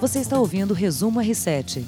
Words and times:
Você 0.00 0.20
está 0.20 0.38
ouvindo 0.40 0.70
o 0.70 0.74
Resumo 0.74 1.20
R7. 1.20 1.84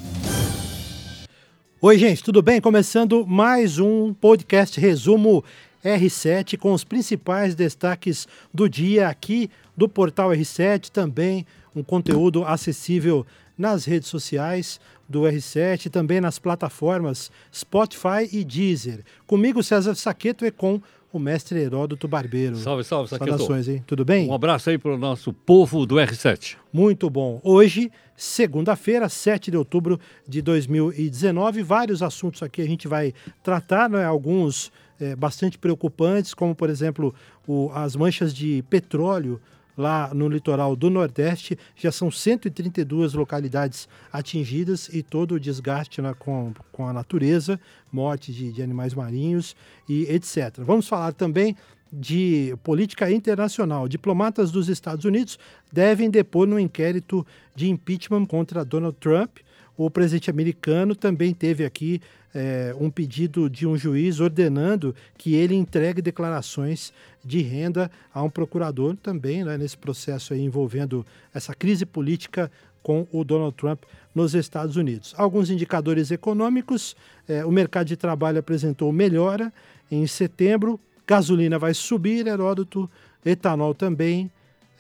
Oi, 1.81 1.98
gente, 1.98 2.23
tudo 2.23 2.42
bem? 2.42 2.60
Começando 2.60 3.27
mais 3.27 3.78
um 3.78 4.12
podcast 4.12 4.79
Resumo 4.79 5.42
R7 5.82 6.59
com 6.59 6.75
os 6.75 6.85
principais 6.85 7.54
destaques 7.54 8.29
do 8.53 8.69
dia 8.69 9.09
aqui 9.09 9.48
do 9.75 9.88
portal 9.88 10.29
R7, 10.29 10.90
também 10.90 11.46
um 11.75 11.83
conteúdo 11.83 12.45
acessível 12.45 13.24
nas 13.56 13.87
redes 13.87 14.10
sociais 14.10 14.79
do 15.08 15.22
R7, 15.22 15.88
também 15.88 16.21
nas 16.21 16.39
plataformas 16.39 17.31
Spotify 17.51 18.29
e 18.31 18.45
Deezer. 18.45 19.05
Comigo, 19.27 19.63
César 19.63 19.95
Saqueto, 19.95 20.45
e 20.45 20.51
com 20.51 20.83
o 21.13 21.19
mestre 21.19 21.61
Heródoto 21.61 22.09
Barbeiro. 22.09 22.57
Salve, 22.57 22.83
salve. 22.85 23.11
Saudações, 23.11 23.69
hein? 23.69 23.85
Tudo 23.87 24.05
bem? 24.05 24.29
Um 24.29 24.35
abraço 24.35 24.71
aí 24.71 24.79
para 24.79 24.95
o 24.95 24.99
nosso 24.99 25.33
povo 25.33 25.85
do 25.85 25.96
R7. 25.96 26.57
Muito 26.73 27.11
bom. 27.11 27.41
Hoje, 27.45 27.93
segunda-feira, 28.17 29.09
7 29.09 29.50
de 29.50 29.57
outubro 29.57 30.00
de 30.27 30.41
2019, 30.41 31.63
vários 31.63 32.02
assuntos 32.02 32.42
aqui 32.42 32.62
a 32.62 32.66
gente 32.66 32.88
vai 32.88 33.12
tratar, 33.42 33.91
né? 33.91 34.05
alguns 34.05 34.72
é, 34.98 35.14
bastante 35.14 35.59
preocupantes, 35.59 36.33
como, 36.33 36.55
por 36.55 36.70
exemplo, 36.70 37.14
o, 37.47 37.70
as 37.74 37.94
manchas 37.94 38.33
de 38.33 38.62
petróleo 38.70 39.41
lá 39.76 40.12
no 40.14 40.28
litoral 40.28 40.76
do 40.76 40.90
Nordeste. 40.90 41.58
Já 41.76 41.90
são 41.92 42.10
132 42.10 43.14
localidades 43.14 43.88
atingidas 44.12 44.88
e 44.92 45.02
todo 45.02 45.36
o 45.36 45.40
desgaste 45.40 46.00
né, 46.00 46.14
com, 46.18 46.52
com 46.70 46.88
a 46.88 46.92
natureza, 46.92 47.58
morte 47.90 48.32
de, 48.32 48.52
de 48.52 48.62
animais 48.62 48.94
marinhos 48.94 49.56
e 49.88 50.02
etc. 50.04 50.58
Vamos 50.58 50.88
falar 50.88 51.12
também 51.12 51.56
de 51.92 52.56
política 52.62 53.10
internacional. 53.10 53.86
Diplomatas 53.86 54.50
dos 54.50 54.68
Estados 54.68 55.04
Unidos 55.04 55.38
devem 55.70 56.08
depor 56.08 56.46
no 56.46 56.58
inquérito 56.58 57.27
de 57.54 57.68
impeachment 57.68 58.24
contra 58.24 58.64
Donald 58.64 58.96
Trump. 58.98 59.38
O 59.77 59.91
presidente 59.91 60.30
americano 60.30 60.94
também 60.94 61.34
teve 61.34 61.64
aqui 61.64 62.00
é, 62.34 62.75
um 62.78 62.91
pedido 62.91 63.48
de 63.48 63.66
um 63.66 63.77
juiz 63.77 64.20
ordenando 64.20 64.94
que 65.16 65.34
ele 65.34 65.55
entregue 65.55 66.00
declarações 66.00 66.92
de 67.25 67.41
renda 67.41 67.91
a 68.12 68.22
um 68.22 68.30
procurador 68.30 68.97
também, 68.97 69.44
né, 69.44 69.56
nesse 69.56 69.77
processo 69.77 70.34
envolvendo 70.34 71.05
essa 71.33 71.55
crise 71.55 71.84
política 71.84 72.50
com 72.83 73.06
o 73.12 73.22
Donald 73.22 73.55
Trump 73.56 73.83
nos 74.14 74.34
Estados 74.34 74.77
Unidos. 74.77 75.14
Alguns 75.16 75.50
indicadores 75.50 76.10
econômicos, 76.10 76.97
é, 77.28 77.44
o 77.44 77.50
mercado 77.50 77.86
de 77.86 77.97
trabalho 77.97 78.38
apresentou 78.38 78.92
melhora 78.92 79.53
em 79.91 80.06
setembro, 80.06 80.80
gasolina 81.06 81.58
vai 81.58 81.75
subir, 81.75 82.27
Heródoto, 82.27 82.91
etanol 83.25 83.75
também, 83.75 84.30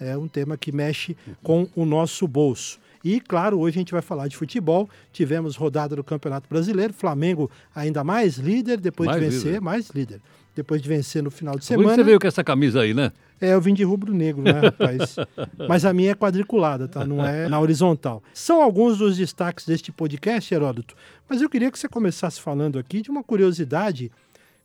é 0.00 0.16
um 0.16 0.26
tema 0.26 0.56
que 0.56 0.72
mexe 0.72 1.16
com 1.42 1.68
o 1.76 1.84
nosso 1.84 2.26
bolso. 2.26 2.80
E, 3.04 3.20
claro, 3.20 3.58
hoje 3.58 3.78
a 3.78 3.80
gente 3.80 3.92
vai 3.92 4.02
falar 4.02 4.28
de 4.28 4.36
futebol. 4.36 4.88
Tivemos 5.12 5.56
rodada 5.56 5.96
do 5.96 6.04
Campeonato 6.04 6.48
Brasileiro. 6.48 6.92
Flamengo 6.92 7.50
ainda 7.74 8.04
mais 8.04 8.36
líder 8.36 8.80
depois 8.80 9.08
mais 9.08 9.20
de 9.20 9.28
vencer, 9.28 9.46
líder. 9.46 9.60
mais 9.60 9.88
líder. 9.90 10.20
Depois 10.54 10.82
de 10.82 10.88
vencer 10.88 11.22
no 11.22 11.30
final 11.30 11.58
de 11.58 11.64
semana. 11.64 11.94
Você 11.94 12.04
veio 12.04 12.20
com 12.20 12.26
essa 12.26 12.44
camisa 12.44 12.82
aí, 12.82 12.92
né? 12.92 13.10
É, 13.40 13.54
eu 13.54 13.60
vim 13.60 13.74
de 13.74 13.82
rubro-negro, 13.82 14.42
né, 14.42 14.52
rapaz? 14.52 15.16
Mas 15.68 15.84
a 15.84 15.92
minha 15.92 16.12
é 16.12 16.14
quadriculada, 16.14 16.86
tá? 16.86 17.04
Não 17.04 17.24
é 17.26 17.48
na 17.48 17.58
horizontal. 17.58 18.22
São 18.32 18.62
alguns 18.62 18.98
dos 18.98 19.16
destaques 19.16 19.66
deste 19.66 19.90
podcast, 19.90 20.54
Heródoto. 20.54 20.94
Mas 21.28 21.42
eu 21.42 21.48
queria 21.48 21.70
que 21.70 21.78
você 21.78 21.88
começasse 21.88 22.40
falando 22.40 22.78
aqui 22.78 23.02
de 23.02 23.10
uma 23.10 23.24
curiosidade. 23.24 24.12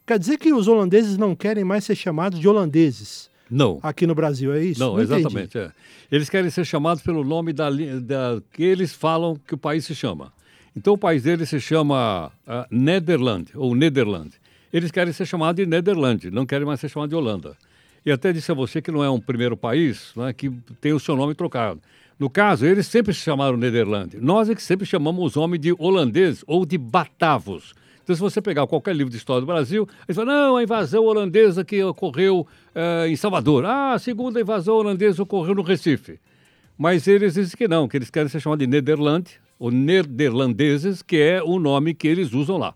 Quer 0.06 0.20
dizer 0.20 0.38
que 0.38 0.54
os 0.54 0.68
holandeses 0.68 1.18
não 1.18 1.36
querem 1.36 1.64
mais 1.64 1.86
ser 1.86 1.96
chamados 1.96 2.40
de 2.40 2.48
holandeses? 2.48 3.32
Não. 3.50 3.80
Aqui 3.82 4.06
no 4.06 4.16
Brasil, 4.16 4.54
é 4.54 4.64
isso? 4.64 4.80
Não, 4.80 4.94
Não 4.94 5.02
exatamente. 5.02 5.58
É. 5.58 5.72
Eles 6.12 6.30
querem 6.30 6.50
ser 6.50 6.66
chamados 6.66 7.04
pelo 7.04 7.24
nome 7.24 7.54
da, 7.54 7.70
da, 7.70 8.42
que 8.52 8.64
eles 8.64 8.94
falam 8.94 9.40
que 9.48 9.54
o 9.54 9.58
país 9.58 9.86
se 9.86 9.96
chama. 9.96 10.32
Então 10.76 10.94
o 10.94 10.98
país 10.98 11.24
deles 11.24 11.50
se 11.50 11.60
chama 11.60 12.32
uh, 12.48 12.66
Nederland, 12.70 13.52
ou 13.56 13.74
Nederland. 13.74 14.32
Eles 14.72 14.92
querem 14.92 15.12
ser 15.12 15.26
chamados 15.26 15.56
de 15.56 15.70
Nederland, 15.70 16.30
não 16.30 16.46
querem 16.46 16.68
mais 16.68 16.80
ser 16.80 16.90
chamados 16.90 17.10
de 17.10 17.16
Holanda. 17.16 17.58
E 18.06 18.12
até 18.12 18.32
disse 18.32 18.52
a 18.52 18.56
você 18.56 18.82
que 18.82 18.92
não 18.92 19.04
é 19.04 19.10
um 19.10 19.20
primeiro 19.20 19.58
país 19.58 20.12
né, 20.16 20.32
que 20.32 20.50
tem 20.80 20.94
o 20.94 21.00
seu 21.00 21.16
nome 21.16 21.34
trocado. 21.34 21.82
No 22.20 22.30
caso, 22.30 22.66
eles 22.66 22.88
sempre 22.88 23.14
se 23.14 23.20
chamaram 23.20 23.58
Nederland. 23.58 24.18
Nós 24.20 24.50
é 24.50 24.56
que 24.56 24.62
sempre 24.62 24.86
chamamos 24.86 25.24
os 25.24 25.38
homens 25.38 25.60
de 25.62 25.76
holandeses 25.78 26.44
ou 26.48 26.66
de 26.66 26.78
batavos. 26.78 27.74
Então, 28.08 28.16
se 28.16 28.22
você 28.22 28.42
pegar 28.42 28.66
qualquer 28.68 28.96
livro 28.96 29.12
de 29.12 29.18
história 29.18 29.42
do 29.42 29.46
Brasil, 29.46 29.86
eles 30.08 30.16
falam, 30.16 30.34
não, 30.34 30.56
a 30.56 30.64
invasão 30.64 31.04
holandesa 31.04 31.66
que 31.66 31.84
ocorreu 31.84 32.48
eh, 32.74 33.10
em 33.10 33.18
Salvador. 33.18 33.66
Ah, 33.66 33.96
a 33.96 34.00
segunda 34.00 34.40
invasão 34.40 34.76
holandesa 34.76 35.22
ocorreu 35.22 35.54
no 35.54 35.62
Recife. 35.62 36.18
Mas 36.78 37.06
eles 37.06 37.34
dizem 37.34 37.58
que 37.58 37.68
não, 37.68 37.86
que 37.86 37.98
eles 37.98 38.10
querem 38.10 38.30
ser 38.30 38.40
chamados 38.40 38.66
de 38.66 38.72
Nederland, 38.72 39.30
ou 39.60 39.72
Nederlandeses, 39.72 41.02
que 41.02 41.18
é 41.18 41.44
o 41.44 41.60
nome 41.60 41.94
que 41.94 42.08
eles 42.08 42.32
usam 42.32 42.58
lá. 42.58 42.74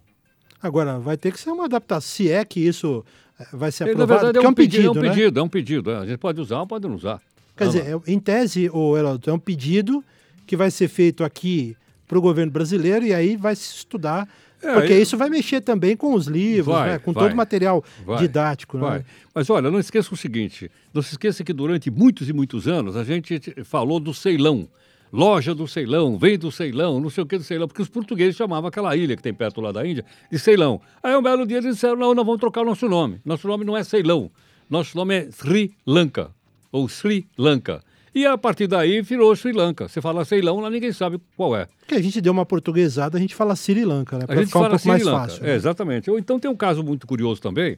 Agora, 0.61 0.99
vai 0.99 1.15
ter 1.15 1.31
que 1.31 1.39
ser 1.39 1.51
uma 1.51 1.63
adaptação, 1.63 2.01
se 2.01 2.29
é 2.29 2.43
que 2.43 2.59
isso 2.59 3.01
eh, 3.39 3.47
vai 3.53 3.71
ser 3.71 3.85
aprovado, 3.85 4.09
Na 4.09 4.15
verdade, 4.17 4.37
é 4.37 4.41
um, 4.41 4.43
é 4.43 4.49
um 4.49 4.53
pedido, 4.53 4.93
pedido, 4.93 4.97
é 4.97 4.99
um 4.99 5.03
né? 5.03 5.09
pedido, 5.09 5.39
é 5.39 5.43
um 5.43 5.47
pedido. 5.47 5.91
A 5.91 6.05
gente 6.05 6.17
pode 6.17 6.41
usar 6.41 6.59
ou 6.59 6.67
pode 6.67 6.85
não 6.85 6.95
usar. 6.95 7.21
Quer 7.55 7.67
dizer, 7.67 7.85
é, 7.85 8.11
em 8.11 8.19
tese, 8.19 8.69
o 8.73 8.97
Heródoto, 8.97 9.29
é 9.29 9.33
um 9.33 9.39
pedido 9.39 10.03
que 10.45 10.57
vai 10.57 10.69
ser 10.69 10.89
feito 10.89 11.23
aqui 11.23 11.77
para 12.05 12.17
o 12.17 12.21
governo 12.21 12.51
brasileiro 12.51 13.05
e 13.05 13.13
aí 13.13 13.37
vai 13.37 13.55
se 13.55 13.77
estudar 13.77 14.27
é, 14.61 14.73
Porque 14.73 14.97
isso 14.99 15.17
vai 15.17 15.29
mexer 15.29 15.61
também 15.61 15.97
com 15.97 16.13
os 16.13 16.27
livros, 16.27 16.75
vai, 16.75 16.91
né? 16.91 16.99
com 16.99 17.11
vai, 17.11 17.23
todo 17.23 17.33
o 17.33 17.35
material 17.35 17.83
vai, 18.05 18.19
didático. 18.19 18.77
Né? 18.77 19.03
Mas 19.33 19.49
olha, 19.49 19.71
não 19.71 19.79
esqueça 19.79 20.13
o 20.13 20.17
seguinte: 20.17 20.69
não 20.93 21.01
se 21.01 21.11
esqueça 21.11 21.43
que 21.43 21.51
durante 21.51 21.89
muitos 21.89 22.29
e 22.29 22.33
muitos 22.33 22.67
anos 22.67 22.95
a 22.95 23.03
gente 23.03 23.39
falou 23.63 23.99
do 23.99 24.13
Ceilão. 24.13 24.67
Loja 25.13 25.53
do 25.53 25.67
Ceilão, 25.67 26.17
vem 26.17 26.39
do 26.39 26.49
Ceilão, 26.49 26.97
não 26.97 27.09
sei 27.09 27.21
o 27.21 27.27
que 27.27 27.37
do 27.37 27.43
Ceilão, 27.43 27.67
porque 27.67 27.81
os 27.81 27.89
portugueses 27.89 28.33
chamavam 28.33 28.69
aquela 28.69 28.95
ilha 28.95 29.13
que 29.17 29.21
tem 29.21 29.33
perto 29.33 29.59
lá 29.59 29.69
da 29.69 29.85
Índia 29.85 30.05
de 30.31 30.39
Ceilão. 30.39 30.79
Aí 31.03 31.13
um 31.13 31.21
belo 31.21 31.45
dia 31.45 31.57
eles 31.57 31.75
disseram: 31.75 31.97
não, 31.97 32.13
nós 32.13 32.25
vamos 32.25 32.39
trocar 32.39 32.61
o 32.61 32.65
nosso 32.65 32.87
nome. 32.87 33.19
Nosso 33.25 33.45
nome 33.45 33.65
não 33.65 33.75
é 33.75 33.83
Ceilão, 33.83 34.31
nosso 34.69 34.95
nome 34.95 35.15
é 35.15 35.29
Sri 35.31 35.73
Lanka, 35.85 36.31
ou 36.71 36.87
Sri 36.87 37.27
Lanka. 37.37 37.83
E 38.13 38.25
a 38.25 38.37
partir 38.37 38.67
daí 38.67 39.01
virou 39.01 39.33
Sri 39.35 39.53
Lanka. 39.53 39.87
Você 39.87 40.01
fala 40.01 40.25
Ceilão, 40.25 40.59
lá 40.59 40.69
ninguém 40.69 40.91
sabe 40.91 41.19
qual 41.37 41.55
é. 41.55 41.67
Que 41.87 41.95
a 41.95 42.01
gente 42.01 42.19
deu 42.19 42.33
uma 42.33 42.45
portuguesada, 42.45 43.17
a 43.17 43.21
gente 43.21 43.33
fala 43.33 43.55
Sri 43.55 43.85
Lanka, 43.85 44.17
né? 44.17 44.25
Pra 44.25 44.35
a 44.35 44.39
gente 44.39 44.51
fala 44.51 44.75
um 44.75 44.77
Sri 44.77 44.89
mais 44.89 45.03
Lanka. 45.03 45.19
fácil. 45.19 45.43
Né? 45.43 45.51
É, 45.51 45.55
exatamente. 45.55 46.11
Ou 46.11 46.19
então 46.19 46.39
tem 46.39 46.51
um 46.51 46.55
caso 46.55 46.83
muito 46.83 47.07
curioso 47.07 47.41
também. 47.41 47.77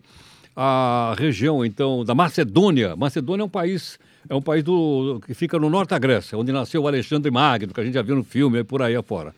A 0.56 1.16
região, 1.18 1.64
então, 1.64 2.04
da 2.04 2.16
Macedônia. 2.16 2.96
Macedônia 2.96 3.44
é 3.44 3.46
um 3.46 3.50
país 3.50 4.00
é 4.30 4.36
um 4.36 4.42
país 4.42 4.64
do, 4.64 5.22
que 5.26 5.34
fica 5.34 5.60
no 5.60 5.70
norte 5.70 5.90
da 5.90 6.00
Grécia, 6.00 6.38
onde 6.38 6.52
nasceu 6.52 6.84
o 6.84 6.88
Alexandre 6.88 7.30
Magno, 7.30 7.74
que 7.74 7.80
a 7.80 7.84
gente 7.84 7.94
já 7.94 8.02
viu 8.02 8.16
no 8.16 8.24
filme 8.24 8.60
e 8.60 8.64
por 8.64 8.82
aí 8.82 8.96
afora. 8.96 9.36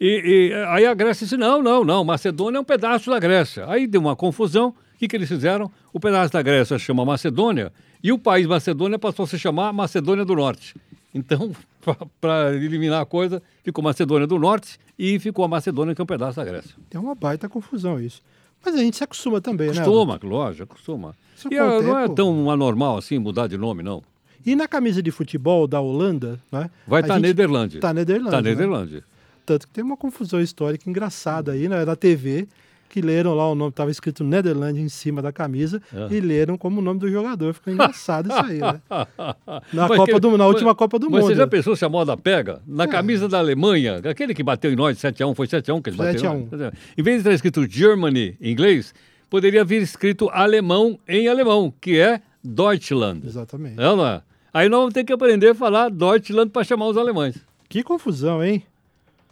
E, 0.00 0.50
e, 0.50 0.54
aí 0.68 0.84
a 0.84 0.94
Grécia 0.94 1.24
disse: 1.24 1.36
não, 1.36 1.62
não, 1.62 1.84
não, 1.84 2.04
Macedônia 2.04 2.58
é 2.58 2.60
um 2.60 2.64
pedaço 2.64 3.10
da 3.10 3.18
Grécia. 3.18 3.64
Aí 3.68 3.86
deu 3.86 4.00
uma 4.00 4.16
confusão. 4.16 4.68
O 4.68 4.98
que, 4.98 5.06
que 5.06 5.16
eles 5.16 5.28
fizeram? 5.28 5.70
O 5.92 6.00
pedaço 6.00 6.32
da 6.32 6.42
Grécia 6.42 6.78
chama 6.78 7.04
Macedônia 7.04 7.72
e 8.06 8.12
o 8.12 8.18
país 8.20 8.46
Macedônia 8.46 9.00
passou 9.00 9.24
a 9.24 9.26
se 9.26 9.36
chamar 9.36 9.72
Macedônia 9.72 10.24
do 10.24 10.36
Norte. 10.36 10.76
Então, 11.12 11.50
para 12.20 12.54
eliminar 12.54 13.02
a 13.02 13.04
coisa, 13.04 13.42
ficou 13.64 13.82
Macedônia 13.82 14.28
do 14.28 14.38
Norte 14.38 14.78
e 14.96 15.18
ficou 15.18 15.44
a 15.44 15.48
Macedônia, 15.48 15.92
que 15.92 16.00
é 16.00 16.04
um 16.04 16.06
pedaço 16.06 16.36
da 16.36 16.44
Grécia. 16.44 16.76
Tem 16.88 17.00
uma 17.00 17.16
baita 17.16 17.48
confusão 17.48 18.00
isso. 18.00 18.22
Mas 18.64 18.76
a 18.76 18.78
gente 18.78 18.96
se 18.96 19.02
acostuma 19.02 19.40
também, 19.40 19.66
costuma, 19.66 20.14
né? 20.14 20.18
Costuma, 20.20 20.36
lógico, 20.36 20.72
acostuma. 20.72 21.16
Isso 21.36 21.48
e 21.52 21.58
a, 21.58 21.82
não 21.82 21.98
é 21.98 22.08
tão 22.08 22.48
anormal 22.48 22.96
assim 22.96 23.18
mudar 23.18 23.48
de 23.48 23.58
nome, 23.58 23.82
não. 23.82 24.04
E 24.44 24.54
na 24.54 24.68
camisa 24.68 25.02
de 25.02 25.10
futebol 25.10 25.66
da 25.66 25.80
Holanda, 25.80 26.40
né? 26.52 26.70
Vai 26.86 27.00
estar 27.00 27.14
tá 27.14 27.20
Nederlândia. 27.20 27.78
Está 27.78 27.92
Nederlândia. 27.92 28.98
Está 28.98 28.98
né? 28.98 29.02
Tanto 29.44 29.66
que 29.66 29.72
tem 29.72 29.82
uma 29.82 29.96
confusão 29.96 30.40
histórica 30.40 30.88
engraçada 30.88 31.50
aí 31.50 31.68
né, 31.68 31.84
na 31.84 31.96
TV 31.96 32.46
que 32.88 33.00
leram 33.00 33.34
lá 33.34 33.50
o 33.50 33.54
nome, 33.54 33.70
estava 33.70 33.90
escrito 33.90 34.24
Netherlands 34.24 34.80
em 34.80 34.88
cima 34.88 35.20
da 35.20 35.32
camisa 35.32 35.80
é. 35.92 36.14
e 36.14 36.20
leram 36.20 36.56
como 36.56 36.80
o 36.80 36.82
nome 36.82 37.00
do 37.00 37.10
jogador. 37.10 37.52
Ficou 37.54 37.72
engraçado 37.72 38.28
isso 38.28 38.38
aí, 38.38 38.58
né? 38.58 38.80
Na, 39.72 39.88
Copa 39.88 40.12
que, 40.12 40.20
do, 40.20 40.36
na 40.36 40.46
última 40.46 40.70
mas, 40.70 40.76
Copa 40.76 40.98
do 40.98 41.06
Mundo. 41.06 41.16
Mas 41.16 41.24
você 41.26 41.34
já 41.34 41.46
pensou 41.46 41.76
se 41.76 41.84
a 41.84 41.88
moda 41.88 42.16
pega? 42.16 42.60
Na 42.66 42.84
é. 42.84 42.86
camisa 42.86 43.28
da 43.28 43.38
Alemanha, 43.38 44.00
aquele 44.08 44.34
que 44.34 44.42
bateu 44.42 44.72
em 44.72 44.76
nós 44.76 44.98
7x1, 44.98 45.34
foi 45.34 45.46
7x1 45.46 45.82
que 45.82 45.90
eles 45.90 45.98
bateram? 45.98 46.46
7x1. 46.46 46.72
Em 46.96 47.02
vez 47.02 47.16
de 47.16 47.20
estar 47.20 47.32
escrito 47.32 47.66
Germany 47.68 48.36
em 48.40 48.52
inglês, 48.52 48.94
poderia 49.28 49.64
vir 49.64 49.82
escrito 49.82 50.28
alemão 50.30 50.98
em 51.06 51.28
alemão, 51.28 51.72
que 51.80 51.98
é 51.98 52.20
Deutschland. 52.42 53.26
Exatamente. 53.26 53.80
É, 53.80 53.84
não 53.84 54.06
é? 54.06 54.22
Aí 54.52 54.68
nós 54.68 54.80
vamos 54.80 54.94
ter 54.94 55.04
que 55.04 55.12
aprender 55.12 55.50
a 55.50 55.54
falar 55.54 55.90
Deutschland 55.90 56.50
para 56.50 56.64
chamar 56.64 56.86
os 56.86 56.96
alemães. 56.96 57.36
Que 57.68 57.82
confusão, 57.82 58.42
hein? 58.42 58.62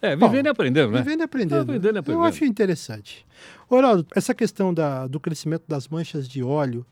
É, 0.02 0.14
vivendo 0.16 0.42
Bom, 0.42 0.48
e 0.48 0.48
aprendendo, 0.48 0.92
né? 0.92 1.02
Vivendo 1.02 1.20
e 1.20 1.22
aprendendo. 1.22 1.70
É, 1.70 1.74
vivendo 1.74 1.96
e 1.96 1.98
aprendendo. 1.98 2.22
Eu 2.22 2.28
acho 2.28 2.44
interessante. 2.44 3.26
Oraldo, 3.68 4.06
essa 4.14 4.34
questão 4.34 4.72
da, 4.72 5.06
do 5.06 5.18
crescimento 5.18 5.64
das 5.66 5.88
manchas 5.88 6.28
de 6.28 6.42
óleo 6.42 6.84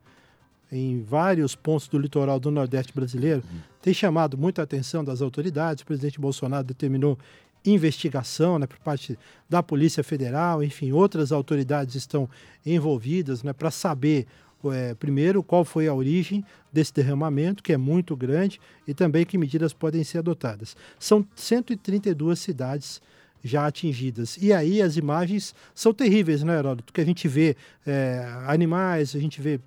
em 0.71 1.03
vários 1.03 1.55
pontos 1.55 1.87
do 1.87 1.99
litoral 1.99 2.41
do 2.41 2.51
Nordeste 2.51 2.95
brasileiro 2.95 3.43
uhum. 3.45 3.61
tem 3.83 3.93
chamado 3.93 4.39
muita 4.39 4.63
atenção 4.63 5.05
das 5.05 5.21
autoridades. 5.21 5.83
O 5.83 5.87
presidente 5.87 6.19
Bolsonaro 6.19 6.65
determinou 6.65 7.19
investigação 7.65 8.59
né, 8.59 8.67
por 8.67 8.79
parte 8.79 9.19
da 9.49 9.63
Polícia 9.63 10.03
Federal, 10.03 10.63
enfim, 10.65 10.91
outras 10.91 11.31
autoridades 11.31 11.95
estão 11.95 12.29
envolvidas 12.65 13.43
né, 13.43 13.53
para 13.53 13.71
saber 13.71 14.27
é, 14.71 14.95
primeiro, 14.95 15.43
qual 15.43 15.65
foi 15.65 15.89
a 15.89 15.95
origem 15.95 16.45
desse 16.73 16.93
derramamento, 16.93 17.63
que 17.63 17.73
é 17.73 17.77
muito 17.77 18.17
grande, 18.17 18.61
e 18.87 18.95
também 18.95 19.25
que 19.25 19.39
medidas 19.39 19.73
podem 19.73 20.05
ser 20.05 20.19
adotadas. 20.19 20.77
São 20.99 21.27
132 21.35 22.39
cidades 22.39 23.01
já 23.43 23.67
atingidas. 23.67 24.39
E 24.41 24.53
aí 24.53 24.81
as 24.81 24.97
imagens 24.97 25.55
são 25.75 25.93
terríveis, 25.93 26.43
né, 26.43 26.59
Heródoto? 26.59 26.93
Que 26.93 27.01
a 27.01 27.05
gente 27.05 27.27
vê 27.27 27.57
é, 27.87 28.25
animais, 28.47 29.17
a 29.17 29.19
gente 29.19 29.41
vê 29.41 29.59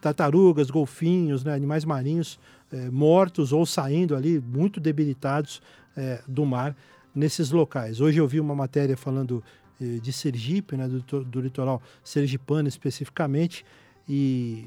tartarugas, 0.00 0.70
golfinhos, 0.70 1.42
né, 1.42 1.52
animais 1.52 1.84
marinhos 1.84 2.38
é, 2.72 2.90
mortos 2.90 3.52
ou 3.52 3.66
saindo 3.66 4.14
ali, 4.14 4.40
muito 4.40 4.78
debilitados 4.78 5.60
é, 5.96 6.20
do 6.28 6.44
mar 6.44 6.76
nesses 7.14 7.50
locais. 7.50 8.00
Hoje 8.00 8.18
eu 8.18 8.26
vi 8.26 8.40
uma 8.40 8.54
matéria 8.54 8.96
falando 8.96 9.42
eh, 9.80 9.98
de 10.00 10.12
Sergipe, 10.12 10.76
né, 10.76 10.88
do, 10.88 11.24
do 11.24 11.40
litoral 11.40 11.82
sergipano 12.02 12.68
especificamente, 12.68 13.64
e, 14.08 14.66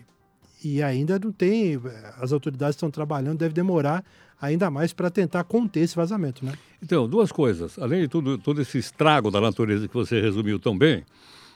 e 0.64 0.82
ainda 0.82 1.20
não 1.20 1.32
tem, 1.32 1.80
as 2.20 2.32
autoridades 2.32 2.76
estão 2.76 2.90
trabalhando, 2.90 3.40
deve 3.40 3.54
demorar 3.54 4.04
ainda 4.42 4.70
mais 4.70 4.94
para 4.94 5.10
tentar 5.10 5.44
conter 5.44 5.82
esse 5.82 5.96
vazamento, 5.96 6.46
né? 6.46 6.54
Então, 6.82 7.08
duas 7.08 7.32
coisas. 7.32 7.78
Além 7.80 8.02
de 8.02 8.08
tudo, 8.08 8.38
todo 8.38 8.62
esse 8.62 8.78
estrago 8.78 9.32
da 9.32 9.42
natureza 9.42 9.88
que 9.88 9.94
você 9.94 10.22
resumiu 10.22 10.60
tão 10.60 10.78
bem, 10.78 11.04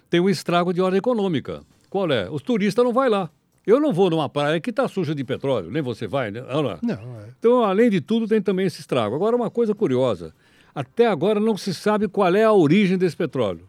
tem 0.10 0.20
um 0.20 0.30
estrago 0.30 0.74
de 0.74 0.82
ordem 0.82 0.98
econômica. 0.98 1.62
Qual 1.90 2.10
é? 2.12 2.30
Os 2.30 2.42
turistas 2.42 2.84
não 2.84 2.94
vão 2.94 3.10
lá. 3.10 3.30
Eu 3.66 3.80
não 3.80 3.94
vou 3.94 4.10
numa 4.10 4.28
praia 4.28 4.60
que 4.60 4.72
está 4.72 4.88
suja 4.88 5.14
de 5.14 5.24
petróleo, 5.24 5.70
nem 5.70 5.84
você 5.84 6.08
vai, 6.08 6.32
né? 6.32 6.42
Não, 6.42 6.64
não 6.64 7.20
é. 7.20 7.28
Então, 7.38 7.64
além 7.64 7.90
de 7.92 8.02
tudo, 8.02 8.28
tem 8.28 8.42
também 8.42 8.66
esse 8.66 8.82
estrago. 8.82 9.14
Agora, 9.14 9.36
uma 9.36 9.52
coisa 9.52 9.76
curiosa. 9.76 10.34
Até 10.74 11.06
agora 11.06 11.40
não 11.40 11.56
se 11.56 11.74
sabe 11.74 12.08
qual 12.08 12.34
é 12.34 12.44
a 12.44 12.52
origem 12.52 12.98
desse 12.98 13.16
petróleo. 13.16 13.68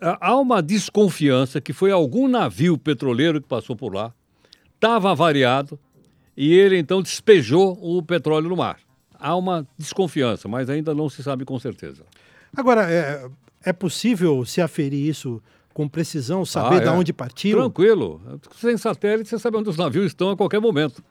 Há 0.00 0.36
uma 0.36 0.62
desconfiança 0.62 1.60
que 1.60 1.72
foi 1.72 1.90
algum 1.90 2.28
navio 2.28 2.78
petroleiro 2.78 3.40
que 3.40 3.48
passou 3.48 3.74
por 3.74 3.94
lá, 3.94 4.12
estava 4.74 5.10
avariado, 5.10 5.78
e 6.36 6.54
ele 6.54 6.78
então 6.78 7.02
despejou 7.02 7.78
o 7.80 8.02
petróleo 8.02 8.48
no 8.48 8.56
mar. 8.56 8.78
Há 9.18 9.36
uma 9.36 9.66
desconfiança, 9.76 10.48
mas 10.48 10.70
ainda 10.70 10.94
não 10.94 11.08
se 11.08 11.22
sabe 11.22 11.44
com 11.44 11.58
certeza. 11.58 12.02
Agora, 12.56 12.90
é, 12.90 13.28
é 13.64 13.72
possível 13.72 14.44
se 14.44 14.60
aferir 14.60 15.06
isso 15.06 15.42
com 15.72 15.88
precisão, 15.88 16.44
saber 16.44 16.76
ah, 16.76 16.78
é. 16.78 16.80
de 16.84 16.88
onde 16.88 17.12
partiu? 17.12 17.58
Tranquilo. 17.58 18.20
Sem 18.56 18.76
satélite, 18.76 19.28
você 19.28 19.38
sabe 19.38 19.56
onde 19.56 19.68
os 19.68 19.76
navios 19.76 20.06
estão 20.06 20.30
a 20.30 20.36
qualquer 20.36 20.60
momento. 20.60 21.02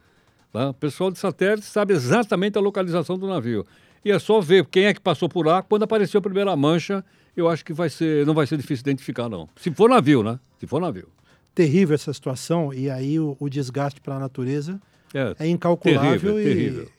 Tá? 0.52 0.70
O 0.70 0.74
pessoal 0.74 1.12
de 1.12 1.20
satélite 1.20 1.66
sabe 1.66 1.94
exatamente 1.94 2.58
a 2.58 2.62
localização 2.62 3.18
do 3.18 3.28
navio. 3.28 3.66
E 4.04 4.12
é 4.12 4.20
só 4.20 4.40
ver 4.40 4.66
quem 4.66 4.86
é 4.86 4.94
que 4.94 5.02
passou 5.02 5.28
por 5.28 5.46
lá. 5.46 5.62
Quando 5.62 5.84
apareceu 5.84 6.20
a 6.20 6.22
primeira 6.22 6.56
mancha, 6.56 7.04
eu 7.36 7.48
acho 7.48 7.64
que 7.64 7.74
vai 7.74 7.90
ser, 7.90 8.26
não 8.26 8.34
vai 8.34 8.48
ser 8.48 8.58
difícil 8.58 8.82
identificar, 8.82 9.30
não. 9.30 9.50
Se 9.56 9.72
for 9.72 9.90
navio, 9.90 10.24
né? 10.24 10.40
Se 10.60 10.68
for 10.68 10.80
navio. 10.80 11.08
Terrível 11.54 11.96
essa 11.96 12.14
situação, 12.14 12.74
e 12.74 12.90
aí 12.90 13.20
o, 13.20 13.36
o 13.40 13.50
desgaste 13.50 14.00
para 14.00 14.16
a 14.16 14.20
natureza 14.20 14.80
é, 15.14 15.36
é 15.40 15.48
incalculável. 15.48 16.12
Terrível, 16.12 16.40
e, 16.40 16.44
terrível. 16.44 16.92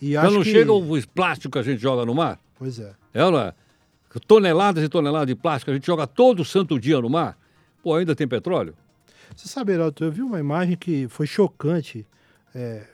E 0.00 0.12
Já 0.12 0.30
não 0.30 0.42
que... 0.42 0.50
chega 0.50 0.72
o 0.72 1.06
plástico 1.08 1.52
que 1.52 1.58
a 1.58 1.62
gente 1.62 1.80
joga 1.80 2.04
no 2.04 2.14
mar? 2.14 2.40
Pois 2.58 2.78
é. 2.78 2.92
É? 3.14 3.54
Toneladas 4.26 4.82
e 4.82 4.88
toneladas 4.88 5.28
de 5.28 5.34
plástico, 5.34 5.70
a 5.70 5.74
gente 5.74 5.86
joga 5.86 6.06
todo 6.06 6.44
santo 6.44 6.80
dia 6.80 7.00
no 7.00 7.08
mar. 7.08 7.38
Pô, 7.82 7.94
ainda 7.94 8.14
tem 8.14 8.26
petróleo? 8.26 8.74
Você 9.36 9.48
sabe, 9.48 9.72
Heraldo, 9.72 10.04
eu 10.04 10.10
vi 10.10 10.22
uma 10.22 10.40
imagem 10.40 10.76
que 10.76 11.06
foi 11.08 11.26
chocante. 11.26 12.06
É, 12.54 12.86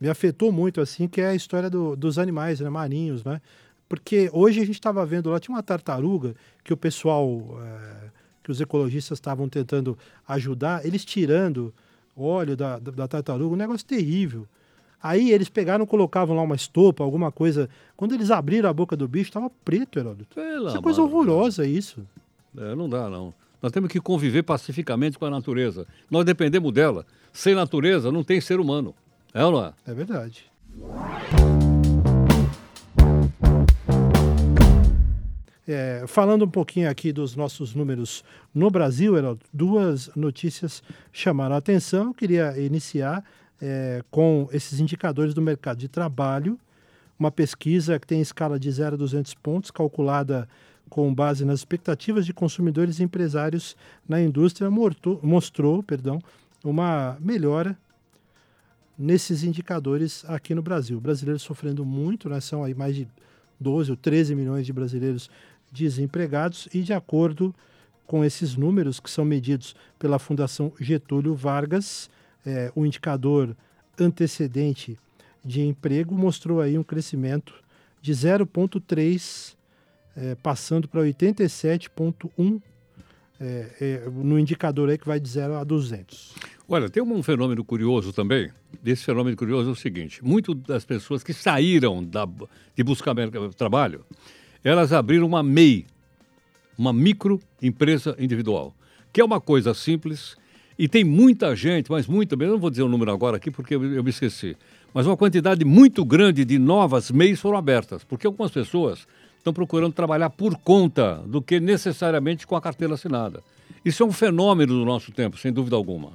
me 0.00 0.08
afetou 0.08 0.50
muito, 0.50 0.80
assim, 0.80 1.06
que 1.06 1.20
é 1.20 1.28
a 1.28 1.34
história 1.34 1.68
do, 1.68 1.94
dos 1.94 2.18
animais 2.18 2.60
né, 2.60 2.70
marinhos, 2.70 3.22
né? 3.22 3.40
Porque 3.88 4.30
hoje 4.32 4.60
a 4.60 4.64
gente 4.64 4.76
estava 4.76 5.04
vendo 5.04 5.30
lá, 5.30 5.40
tinha 5.40 5.54
uma 5.54 5.62
tartaruga 5.62 6.34
que 6.62 6.72
o 6.72 6.76
pessoal, 6.76 7.58
é, 7.60 8.08
que 8.42 8.50
os 8.50 8.60
ecologistas 8.60 9.18
estavam 9.18 9.48
tentando 9.48 9.98
ajudar, 10.28 10.86
eles 10.86 11.04
tirando 11.04 11.74
óleo 12.16 12.56
da, 12.56 12.78
da, 12.78 12.92
da 12.92 13.08
tartaruga, 13.08 13.54
um 13.54 13.58
negócio 13.58 13.86
terrível. 13.86 14.46
Aí 15.02 15.32
eles 15.32 15.48
pegaram, 15.48 15.86
colocavam 15.86 16.36
lá 16.36 16.42
uma 16.42 16.54
estopa, 16.54 17.02
alguma 17.02 17.32
coisa. 17.32 17.68
Quando 17.96 18.14
eles 18.14 18.30
abriram 18.30 18.68
a 18.68 18.72
boca 18.72 18.96
do 18.96 19.08
bicho, 19.08 19.30
estava 19.30 19.50
preto, 19.64 19.98
Heródoto. 19.98 20.38
Isso 20.38 20.76
é 20.76 20.82
coisa 20.82 21.02
horrorosa, 21.02 21.66
isso. 21.66 22.06
É, 22.56 22.74
não 22.74 22.88
dá, 22.88 23.08
não. 23.08 23.32
Nós 23.62 23.72
temos 23.72 23.90
que 23.90 24.00
conviver 24.00 24.42
pacificamente 24.42 25.18
com 25.18 25.24
a 25.24 25.30
natureza. 25.30 25.86
Nós 26.10 26.24
dependemos 26.24 26.72
dela. 26.72 27.06
Sem 27.32 27.54
natureza, 27.54 28.12
não 28.12 28.22
tem 28.22 28.40
ser 28.40 28.60
humano. 28.60 28.94
É 29.32 29.44
ou 29.44 29.52
não 29.52 29.64
é? 29.66 29.72
É 29.86 29.94
verdade. 29.94 30.50
É, 35.68 36.04
falando 36.08 36.44
um 36.44 36.48
pouquinho 36.48 36.90
aqui 36.90 37.12
dos 37.12 37.36
nossos 37.36 37.74
números 37.74 38.24
no 38.52 38.68
Brasil, 38.70 39.16
Heraldo, 39.16 39.40
duas 39.52 40.10
notícias 40.16 40.82
chamaram 41.12 41.54
a 41.54 41.58
atenção. 41.58 42.06
Eu 42.06 42.14
queria 42.14 42.58
iniciar 42.58 43.24
é, 43.62 44.02
com 44.10 44.48
esses 44.52 44.80
indicadores 44.80 45.32
do 45.32 45.40
mercado 45.40 45.78
de 45.78 45.86
trabalho, 45.86 46.58
uma 47.16 47.30
pesquisa 47.30 48.00
que 48.00 48.06
tem 48.06 48.20
escala 48.20 48.58
de 48.58 48.68
0 48.68 48.94
a 48.94 48.98
200 48.98 49.34
pontos, 49.34 49.70
calculada 49.70 50.48
com 50.88 51.14
base 51.14 51.44
nas 51.44 51.60
expectativas 51.60 52.26
de 52.26 52.34
consumidores 52.34 52.98
e 52.98 53.04
empresários 53.04 53.76
na 54.08 54.20
indústria, 54.20 54.68
mostrou, 54.68 55.20
mostrou 55.22 55.82
perdão, 55.84 56.20
uma 56.64 57.16
melhora 57.20 57.78
nesses 59.00 59.42
indicadores 59.42 60.22
aqui 60.28 60.54
no 60.54 60.60
Brasil. 60.60 61.00
Brasileiros 61.00 61.42
sofrendo 61.42 61.86
muito, 61.86 62.28
né? 62.28 62.38
são 62.38 62.62
aí 62.62 62.74
mais 62.74 62.94
de 62.94 63.08
12 63.58 63.90
ou 63.90 63.96
13 63.96 64.34
milhões 64.34 64.66
de 64.66 64.72
brasileiros 64.74 65.30
desempregados 65.72 66.68
e 66.74 66.82
de 66.82 66.92
acordo 66.92 67.54
com 68.06 68.22
esses 68.22 68.56
números 68.56 69.00
que 69.00 69.10
são 69.10 69.24
medidos 69.24 69.74
pela 69.98 70.18
Fundação 70.18 70.72
Getúlio 70.78 71.34
Vargas, 71.34 72.10
é, 72.44 72.70
o 72.74 72.84
indicador 72.84 73.56
antecedente 73.98 74.98
de 75.42 75.62
emprego 75.62 76.14
mostrou 76.14 76.60
aí 76.60 76.76
um 76.76 76.82
crescimento 76.82 77.54
de 78.02 78.12
0,3, 78.12 79.54
é, 80.16 80.34
passando 80.34 80.88
para 80.88 81.00
87,1 81.00 82.60
é, 83.40 83.70
é, 83.80 84.10
no 84.10 84.38
indicador 84.38 84.90
aí 84.90 84.98
que 84.98 85.06
vai 85.06 85.18
de 85.18 85.28
0 85.28 85.54
a 85.54 85.64
200. 85.64 86.34
Olha, 86.72 86.88
tem 86.88 87.02
um 87.02 87.20
fenômeno 87.20 87.64
curioso 87.64 88.12
também. 88.12 88.48
Desse 88.80 89.04
fenômeno 89.04 89.36
curioso 89.36 89.70
é 89.70 89.72
o 89.72 89.74
seguinte: 89.74 90.24
muitas 90.24 90.54
das 90.54 90.84
pessoas 90.84 91.24
que 91.24 91.32
saíram 91.32 92.04
da, 92.04 92.24
de 92.76 92.84
buscar 92.84 93.12
trabalho, 93.56 94.04
elas 94.62 94.92
abriram 94.92 95.26
uma 95.26 95.42
MEI, 95.42 95.84
uma 96.78 96.92
microempresa 96.92 98.14
individual, 98.20 98.72
que 99.12 99.20
é 99.20 99.24
uma 99.24 99.40
coisa 99.40 99.74
simples 99.74 100.36
e 100.78 100.86
tem 100.86 101.02
muita 101.02 101.56
gente, 101.56 101.90
mas 101.90 102.06
muita, 102.06 102.36
eu 102.36 102.52
não 102.52 102.58
vou 102.58 102.70
dizer 102.70 102.84
o 102.84 102.88
número 102.88 103.10
agora 103.10 103.36
aqui 103.36 103.50
porque 103.50 103.74
eu, 103.74 103.84
eu 103.92 104.04
me 104.04 104.10
esqueci, 104.10 104.56
mas 104.94 105.06
uma 105.06 105.16
quantidade 105.16 105.64
muito 105.64 106.04
grande 106.04 106.44
de 106.44 106.56
novas 106.56 107.10
MEIs 107.10 107.40
foram 107.40 107.58
abertas, 107.58 108.04
porque 108.04 108.28
algumas 108.28 108.52
pessoas 108.52 109.08
estão 109.36 109.52
procurando 109.52 109.92
trabalhar 109.92 110.30
por 110.30 110.56
conta 110.56 111.16
do 111.26 111.42
que 111.42 111.58
necessariamente 111.58 112.46
com 112.46 112.54
a 112.54 112.60
carteira 112.60 112.94
assinada. 112.94 113.42
Isso 113.84 114.04
é 114.04 114.06
um 114.06 114.12
fenômeno 114.12 114.72
do 114.72 114.84
nosso 114.84 115.10
tempo, 115.10 115.36
sem 115.36 115.52
dúvida 115.52 115.74
alguma. 115.74 116.12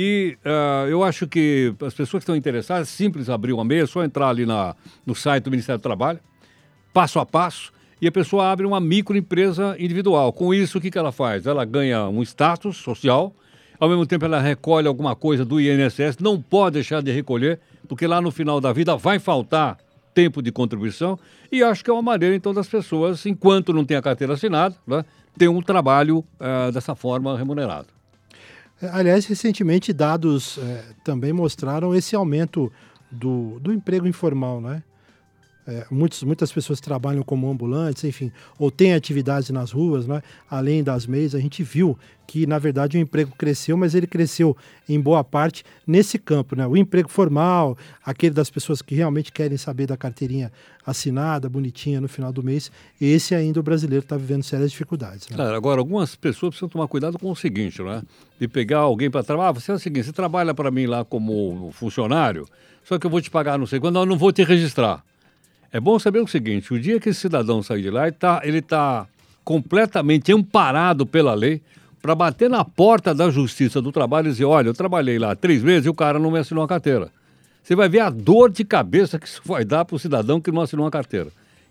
E 0.00 0.38
uh, 0.46 0.88
eu 0.88 1.02
acho 1.02 1.26
que 1.26 1.74
as 1.84 1.92
pessoas 1.92 2.20
que 2.20 2.22
estão 2.22 2.36
interessadas, 2.36 2.88
simples 2.88 3.28
abrir 3.28 3.52
uma 3.52 3.64
meia, 3.64 3.82
é 3.82 3.86
só 3.86 4.04
entrar 4.04 4.28
ali 4.28 4.46
na, 4.46 4.76
no 5.04 5.12
site 5.12 5.42
do 5.42 5.50
Ministério 5.50 5.80
do 5.80 5.82
Trabalho, 5.82 6.20
passo 6.94 7.18
a 7.18 7.26
passo, 7.26 7.72
e 8.00 8.06
a 8.06 8.12
pessoa 8.12 8.48
abre 8.48 8.64
uma 8.64 8.78
microempresa 8.78 9.74
individual. 9.76 10.32
Com 10.32 10.54
isso, 10.54 10.78
o 10.78 10.80
que, 10.80 10.88
que 10.88 10.96
ela 10.96 11.10
faz? 11.10 11.48
Ela 11.48 11.64
ganha 11.64 12.06
um 12.06 12.22
status 12.22 12.76
social, 12.76 13.34
ao 13.80 13.88
mesmo 13.88 14.06
tempo 14.06 14.24
ela 14.24 14.40
recolhe 14.40 14.86
alguma 14.86 15.16
coisa 15.16 15.44
do 15.44 15.60
INSS, 15.60 16.18
não 16.20 16.40
pode 16.40 16.74
deixar 16.74 17.02
de 17.02 17.10
recolher, 17.10 17.58
porque 17.88 18.06
lá 18.06 18.20
no 18.20 18.30
final 18.30 18.60
da 18.60 18.72
vida 18.72 18.96
vai 18.96 19.18
faltar 19.18 19.78
tempo 20.14 20.40
de 20.40 20.52
contribuição, 20.52 21.18
e 21.50 21.60
acho 21.60 21.82
que 21.82 21.90
é 21.90 21.92
uma 21.92 22.02
maneira, 22.02 22.36
então, 22.36 22.54
das 22.54 22.68
pessoas, 22.68 23.26
enquanto 23.26 23.72
não 23.72 23.84
tem 23.84 23.96
a 23.96 24.02
carteira 24.02 24.34
assinada, 24.34 24.76
né, 24.86 25.04
ter 25.36 25.48
um 25.48 25.60
trabalho 25.60 26.18
uh, 26.18 26.70
dessa 26.70 26.94
forma 26.94 27.36
remunerado. 27.36 27.97
Aliás, 28.80 29.26
recentemente 29.26 29.92
dados 29.92 30.58
é, 30.58 30.84
também 31.02 31.32
mostraram 31.32 31.94
esse 31.94 32.14
aumento 32.14 32.72
do, 33.10 33.58
do 33.60 33.72
emprego 33.72 34.06
informal, 34.06 34.60
né? 34.60 34.82
É, 35.70 35.84
muitos, 35.90 36.22
muitas 36.22 36.50
pessoas 36.50 36.80
trabalham 36.80 37.22
como 37.22 37.50
ambulantes, 37.50 38.02
enfim, 38.02 38.32
ou 38.58 38.70
têm 38.70 38.94
atividades 38.94 39.50
nas 39.50 39.70
ruas, 39.70 40.06
né? 40.06 40.22
além 40.50 40.82
das 40.82 41.06
MEIs. 41.06 41.34
A 41.34 41.38
gente 41.38 41.62
viu 41.62 41.98
que, 42.26 42.46
na 42.46 42.58
verdade, 42.58 42.96
o 42.96 43.00
emprego 43.00 43.34
cresceu, 43.36 43.76
mas 43.76 43.94
ele 43.94 44.06
cresceu 44.06 44.56
em 44.88 44.98
boa 44.98 45.22
parte 45.22 45.62
nesse 45.86 46.18
campo. 46.18 46.56
Né? 46.56 46.66
O 46.66 46.74
emprego 46.74 47.10
formal, 47.10 47.76
aquele 48.02 48.32
das 48.34 48.48
pessoas 48.48 48.80
que 48.80 48.94
realmente 48.94 49.30
querem 49.30 49.58
saber 49.58 49.86
da 49.86 49.94
carteirinha 49.94 50.50
assinada, 50.86 51.50
bonitinha 51.50 52.00
no 52.00 52.08
final 52.08 52.32
do 52.32 52.42
mês, 52.42 52.72
esse 52.98 53.34
ainda 53.34 53.60
o 53.60 53.62
brasileiro 53.62 54.02
está 54.02 54.16
vivendo 54.16 54.44
sérias 54.44 54.70
dificuldades. 54.70 55.28
Né? 55.28 55.36
Claro, 55.36 55.54
agora, 55.54 55.82
algumas 55.82 56.16
pessoas 56.16 56.48
precisam 56.48 56.70
tomar 56.70 56.88
cuidado 56.88 57.18
com 57.18 57.30
o 57.30 57.36
seguinte, 57.36 57.82
né? 57.82 58.02
de 58.40 58.48
pegar 58.48 58.78
alguém 58.78 59.10
para 59.10 59.22
trabalhar. 59.22 59.50
Ah, 59.50 59.52
você 59.52 59.70
é 59.70 59.74
o 59.74 59.78
seguinte, 59.78 60.06
você 60.06 60.12
trabalha 60.14 60.54
para 60.54 60.70
mim 60.70 60.86
lá 60.86 61.04
como 61.04 61.70
funcionário, 61.72 62.48
só 62.82 62.98
que 62.98 63.06
eu 63.06 63.10
vou 63.10 63.20
te 63.20 63.30
pagar 63.30 63.58
não 63.58 63.66
sei 63.66 63.78
quando, 63.78 63.98
eu 63.98 64.06
não 64.06 64.16
vou 64.16 64.32
te 64.32 64.42
registrar. 64.42 65.04
É 65.72 65.78
bom 65.78 65.98
saber 65.98 66.20
o 66.20 66.26
seguinte: 66.26 66.72
o 66.72 66.80
dia 66.80 66.98
que 66.98 67.10
esse 67.10 67.20
cidadão 67.20 67.62
sair 67.62 67.82
de 67.82 67.90
lá, 67.90 68.06
ele 68.42 68.58
está 68.58 69.04
tá 69.04 69.06
completamente 69.44 70.32
amparado 70.32 71.06
pela 71.06 71.34
lei, 71.34 71.62
para 72.00 72.14
bater 72.14 72.48
na 72.48 72.64
porta 72.64 73.14
da 73.14 73.30
Justiça 73.30 73.80
do 73.80 73.92
Trabalho 73.92 74.28
e 74.28 74.30
dizer: 74.30 74.44
olha, 74.44 74.68
eu 74.68 74.74
trabalhei 74.74 75.18
lá 75.18 75.34
três 75.34 75.62
meses 75.62 75.86
e 75.86 75.88
o 75.88 75.94
cara 75.94 76.18
não 76.18 76.30
me 76.30 76.38
assinou 76.38 76.64
a 76.64 76.68
carteira. 76.68 77.10
Você 77.62 77.76
vai 77.76 77.88
ver 77.88 78.00
a 78.00 78.08
dor 78.08 78.50
de 78.50 78.64
cabeça 78.64 79.18
que 79.18 79.26
isso 79.26 79.42
vai 79.44 79.64
dar 79.64 79.84
para 79.84 79.94
o 79.94 79.98
cidadão 79.98 80.40
que 80.40 80.50
não 80.50 80.62
assinou 80.62 80.86
a 80.86 80.90
carteira. 80.90 81.28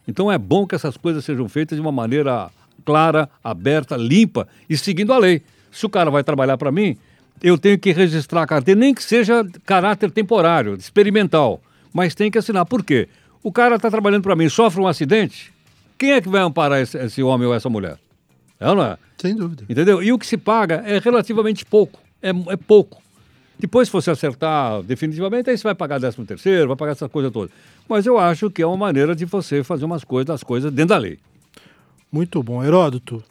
Então 0.08 0.32
é 0.32 0.38
bom 0.38 0.68
que 0.68 0.76
essas 0.76 0.96
coisas 0.96 1.26
sejam 1.26 1.50
feitas 1.50 1.76
de 1.76 1.82
uma 1.82 1.92
maneira 1.92 2.52
clara, 2.86 3.28
aberta, 3.44 3.98
limpa 3.98 4.48
e 4.70 4.78
seguindo 4.78 5.12
a 5.12 5.18
lei. 5.18 5.42
Se 5.72 5.86
o 5.86 5.90
cara 5.90 6.12
vai 6.12 6.24
trabalhar 6.24 6.58
para 6.58 6.72
mim, 6.72 6.96
eu 7.42 7.58
tenho 7.58 7.78
que 7.78 7.92
registrar 7.92 8.44
a 8.44 8.48
carteira, 8.48 8.80
nem 8.80 8.94
que 8.94 9.04
seja 9.04 9.46
caráter 9.66 10.12
temporário, 10.12 10.76
experimental, 10.76 11.62
mas 11.92 12.16
tem 12.16 12.30
que 12.32 12.38
assinar. 12.38 12.66
Por 12.66 12.84
quê? 12.84 13.10
O 13.44 13.52
cara 13.52 13.76
está 13.76 13.90
trabalhando 13.90 14.24
para 14.24 14.36
mim, 14.36 14.50
sofre 14.50 14.82
um 14.82 14.88
acidente, 14.88 15.54
quem 15.98 16.12
é 16.12 16.22
que 16.22 16.30
vai 16.30 16.42
amparar 16.42 16.80
esse, 16.80 16.98
esse 16.98 17.24
homem 17.24 17.48
ou 17.48 17.54
essa 17.54 17.70
mulher? 17.70 17.98
É 18.60 18.70
ou 18.70 18.76
não 18.76 18.84
é? 18.84 18.98
Sem 19.18 19.36
dúvida. 19.36 19.64
Entendeu? 19.68 20.02
E 20.02 20.12
o 20.12 20.20
que 20.20 20.28
se 20.28 20.38
paga 20.38 20.84
é 20.86 21.00
relativamente 21.00 21.66
pouco. 21.66 22.00
É, 22.22 22.30
é 22.30 22.58
pouco. 22.58 23.02
Depois, 23.60 23.88
se 23.88 23.92
você 23.92 24.12
acertar 24.12 24.84
definitivamente, 24.84 25.50
aí 25.50 25.58
você 25.58 25.64
vai 25.64 25.74
pagar 25.74 26.00
13 26.00 26.24
terceiro, 26.26 26.68
vai 26.68 26.78
pagar 26.78 26.92
essa 26.92 27.10
coisa 27.10 27.32
toda. 27.32 27.52
Mas 27.90 28.06
eu 28.06 28.20
acho 28.20 28.52
que 28.52 28.62
é 28.62 28.68
uma 28.68 28.78
maneira 28.78 29.16
de 29.16 29.26
você 29.26 29.64
fazer 29.64 29.86
umas 29.86 30.04
coisas, 30.04 30.30
as 30.30 30.44
coisas 30.44 30.72
dentro 30.72 30.90
da 30.90 30.98
lei. 30.98 31.18
Muito 32.12 32.42
bom. 32.44 32.64
Heródoto, 32.64 33.24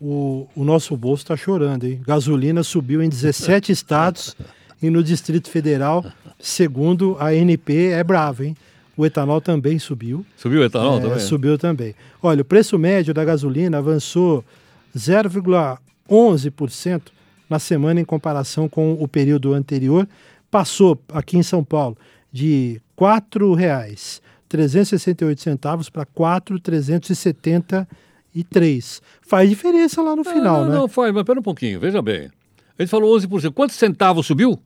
o, 0.00 0.48
o 0.56 0.64
nosso 0.64 0.96
bolso 0.96 1.22
está 1.22 1.36
chorando, 1.36 1.84
hein? 1.84 2.00
Gasolina 2.04 2.64
subiu 2.64 3.02
em 3.02 3.08
17 3.08 3.70
estados 3.72 4.36
e 4.82 4.90
no 4.90 5.02
Distrito 5.02 5.48
Federal, 5.48 6.04
segundo 6.40 7.16
a 7.20 7.28
ANP, 7.28 7.92
é 7.92 8.02
bravo, 8.02 8.42
hein? 8.42 8.56
O 8.96 9.04
etanol 9.04 9.40
também 9.40 9.76
subiu. 9.78 10.24
Subiu 10.36 10.62
o 10.62 10.64
etanol 10.64 10.98
é, 10.98 11.02
também? 11.02 11.20
Subiu 11.20 11.58
também. 11.58 11.94
Olha, 12.22 12.42
o 12.42 12.44
preço 12.44 12.78
médio 12.78 13.12
da 13.12 13.24
gasolina 13.24 13.78
avançou 13.78 14.44
0,11% 14.96 17.02
na 17.48 17.58
semana 17.58 18.00
em 18.00 18.04
comparação 18.04 18.68
com 18.68 18.92
o 18.94 19.06
período 19.06 19.52
anterior. 19.52 20.08
Passou 20.50 20.98
aqui 21.12 21.36
em 21.36 21.42
São 21.42 21.62
Paulo 21.62 21.98
de 22.32 22.80
R$ 22.98 23.06
4,368 23.28 25.90
para 25.90 26.02
R$ 26.02 26.08
4,373. 26.14 29.02
Faz 29.20 29.48
diferença 29.48 30.02
lá 30.02 30.16
no 30.16 30.24
final, 30.24 30.62
não, 30.62 30.70
né? 30.70 30.76
Não, 30.76 30.88
faz, 30.88 31.12
mas 31.12 31.24
pera 31.24 31.38
um 31.38 31.42
pouquinho, 31.42 31.78
veja 31.78 32.00
bem. 32.00 32.30
Ele 32.78 32.88
falou 32.88 33.14
11%. 33.18 33.52
Quantos 33.52 33.76
centavos 33.76 34.26
subiu? 34.26 34.58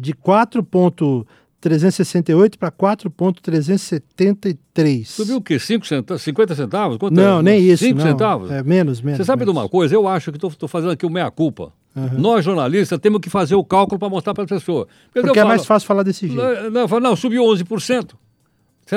De 0.00 0.14
4,3 0.14 1.26
368 1.66 2.58
para 2.60 2.70
4,373. 2.70 5.08
Subiu 5.08 5.38
o 5.38 5.42
quê? 5.42 5.58
centavos? 5.58 6.22
50 6.22 6.54
centavos? 6.54 6.96
Quanto 6.96 7.14
não, 7.14 7.40
é? 7.40 7.42
nem 7.42 7.60
isso. 7.60 7.82
5 7.82 8.00
centavos? 8.00 8.52
É 8.52 8.62
menos, 8.62 9.00
menos. 9.00 9.18
Você 9.18 9.24
sabe 9.24 9.40
menos. 9.40 9.52
de 9.52 9.60
uma 9.60 9.68
coisa? 9.68 9.92
Eu 9.92 10.06
acho 10.06 10.30
que 10.30 10.46
estou 10.46 10.68
fazendo 10.68 10.92
aqui 10.92 11.04
o 11.04 11.10
meia-culpa. 11.10 11.72
Uhum. 11.96 12.10
Nós, 12.18 12.44
jornalistas, 12.44 13.00
temos 13.00 13.20
que 13.20 13.28
fazer 13.28 13.56
o 13.56 13.64
cálculo 13.64 13.98
para 13.98 14.08
mostrar 14.08 14.32
para 14.32 14.44
a 14.44 14.46
pessoa. 14.46 14.86
Porque, 15.12 15.26
Porque 15.26 15.40
é 15.40 15.42
falo, 15.42 15.48
mais 15.48 15.66
fácil 15.66 15.88
falar 15.88 16.04
desse 16.04 16.28
jeito. 16.28 16.40
Não, 16.40 16.70
não, 16.70 16.86
falo, 16.86 17.02
não 17.02 17.16
subiu 17.16 17.42
11%. 17.42 18.12